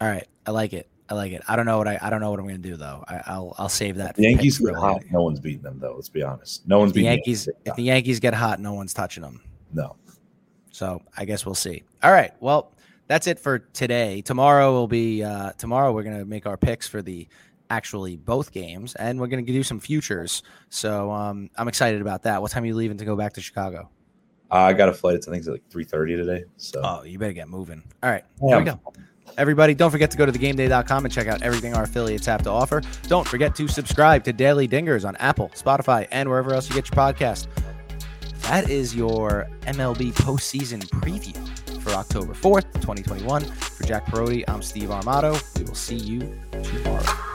All 0.00 0.08
right, 0.08 0.26
I 0.46 0.50
like 0.52 0.72
it. 0.72 0.88
I 1.10 1.14
like 1.14 1.32
it. 1.32 1.42
I 1.46 1.56
don't 1.56 1.66
know 1.66 1.76
what 1.76 1.88
I 1.88 1.98
I 2.00 2.08
don't 2.08 2.22
know 2.22 2.30
what 2.30 2.40
I'm 2.40 2.46
going 2.46 2.62
to 2.62 2.68
do 2.68 2.76
though. 2.76 3.04
I, 3.06 3.38
will 3.38 3.54
I'll 3.58 3.68
save 3.68 3.96
that. 3.96 4.14
The 4.14 4.22
Yankees 4.22 4.58
get 4.58 4.74
hot. 4.76 5.02
No 5.10 5.22
one's 5.22 5.40
beating 5.40 5.62
them 5.62 5.78
though. 5.78 5.94
Let's 5.94 6.08
be 6.08 6.22
honest. 6.22 6.66
No 6.66 6.78
one's 6.78 6.92
the 6.92 7.02
Yankees. 7.02 7.48
If 7.66 7.76
the 7.76 7.82
Yankees 7.82 8.18
get 8.18 8.32
hot, 8.32 8.60
no 8.60 8.72
one's 8.72 8.94
touching 8.94 9.22
them. 9.22 9.42
No. 9.72 9.96
So 10.78 11.02
I 11.16 11.24
guess 11.24 11.44
we'll 11.44 11.56
see. 11.56 11.82
All 12.04 12.12
right. 12.12 12.30
Well, 12.38 12.70
that's 13.08 13.26
it 13.26 13.40
for 13.40 13.58
today. 13.58 14.20
Tomorrow 14.20 14.70
will 14.70 14.86
be 14.86 15.24
uh, 15.24 15.50
tomorrow. 15.58 15.92
We're 15.92 16.04
gonna 16.04 16.24
make 16.24 16.46
our 16.46 16.56
picks 16.56 16.86
for 16.86 17.02
the 17.02 17.26
actually 17.68 18.16
both 18.16 18.52
games, 18.52 18.94
and 18.94 19.18
we're 19.18 19.26
gonna 19.26 19.42
do 19.42 19.64
some 19.64 19.80
futures. 19.80 20.44
So 20.68 21.10
um, 21.10 21.50
I'm 21.56 21.66
excited 21.66 22.00
about 22.00 22.22
that. 22.22 22.40
What 22.40 22.52
time 22.52 22.62
are 22.62 22.66
you 22.66 22.76
leaving 22.76 22.96
to 22.98 23.04
go 23.04 23.16
back 23.16 23.32
to 23.32 23.40
Chicago? 23.40 23.90
Uh, 24.52 24.54
I 24.54 24.72
got 24.72 24.88
a 24.88 24.92
flight. 24.92 25.16
It's 25.16 25.26
I 25.26 25.32
think 25.32 25.40
it's 25.40 25.48
like 25.48 25.68
three 25.68 25.82
thirty 25.82 26.14
today. 26.14 26.44
So 26.58 26.80
oh, 26.84 27.02
you 27.02 27.18
better 27.18 27.32
get 27.32 27.48
moving. 27.48 27.82
All 28.04 28.10
right, 28.10 28.24
yeah. 28.40 28.48
here 28.48 28.58
we 28.58 28.64
go. 28.64 28.80
Everybody, 29.36 29.74
don't 29.74 29.90
forget 29.90 30.12
to 30.12 30.16
go 30.16 30.26
to 30.26 30.32
thegameday.com 30.32 31.04
and 31.04 31.12
check 31.12 31.26
out 31.26 31.42
everything 31.42 31.74
our 31.74 31.84
affiliates 31.84 32.26
have 32.26 32.42
to 32.42 32.50
offer. 32.50 32.82
Don't 33.08 33.26
forget 33.26 33.56
to 33.56 33.66
subscribe 33.66 34.22
to 34.24 34.32
Daily 34.32 34.68
Dingers 34.68 35.06
on 35.06 35.16
Apple, 35.16 35.50
Spotify, 35.54 36.06
and 36.12 36.28
wherever 36.28 36.54
else 36.54 36.68
you 36.68 36.74
get 36.76 36.88
your 36.88 36.96
podcast. 36.96 37.48
That 38.48 38.70
is 38.70 38.96
your 38.96 39.46
MLB 39.66 40.14
postseason 40.14 40.80
preview 41.02 41.36
for 41.82 41.90
October 41.90 42.32
4th, 42.32 42.72
2021. 42.80 43.44
For 43.44 43.84
Jack 43.84 44.06
Perotti, 44.06 44.42
I'm 44.48 44.62
Steve 44.62 44.88
Armato. 44.88 45.58
We 45.58 45.64
will 45.64 45.74
see 45.74 45.96
you 45.96 46.20
tomorrow. 46.62 47.27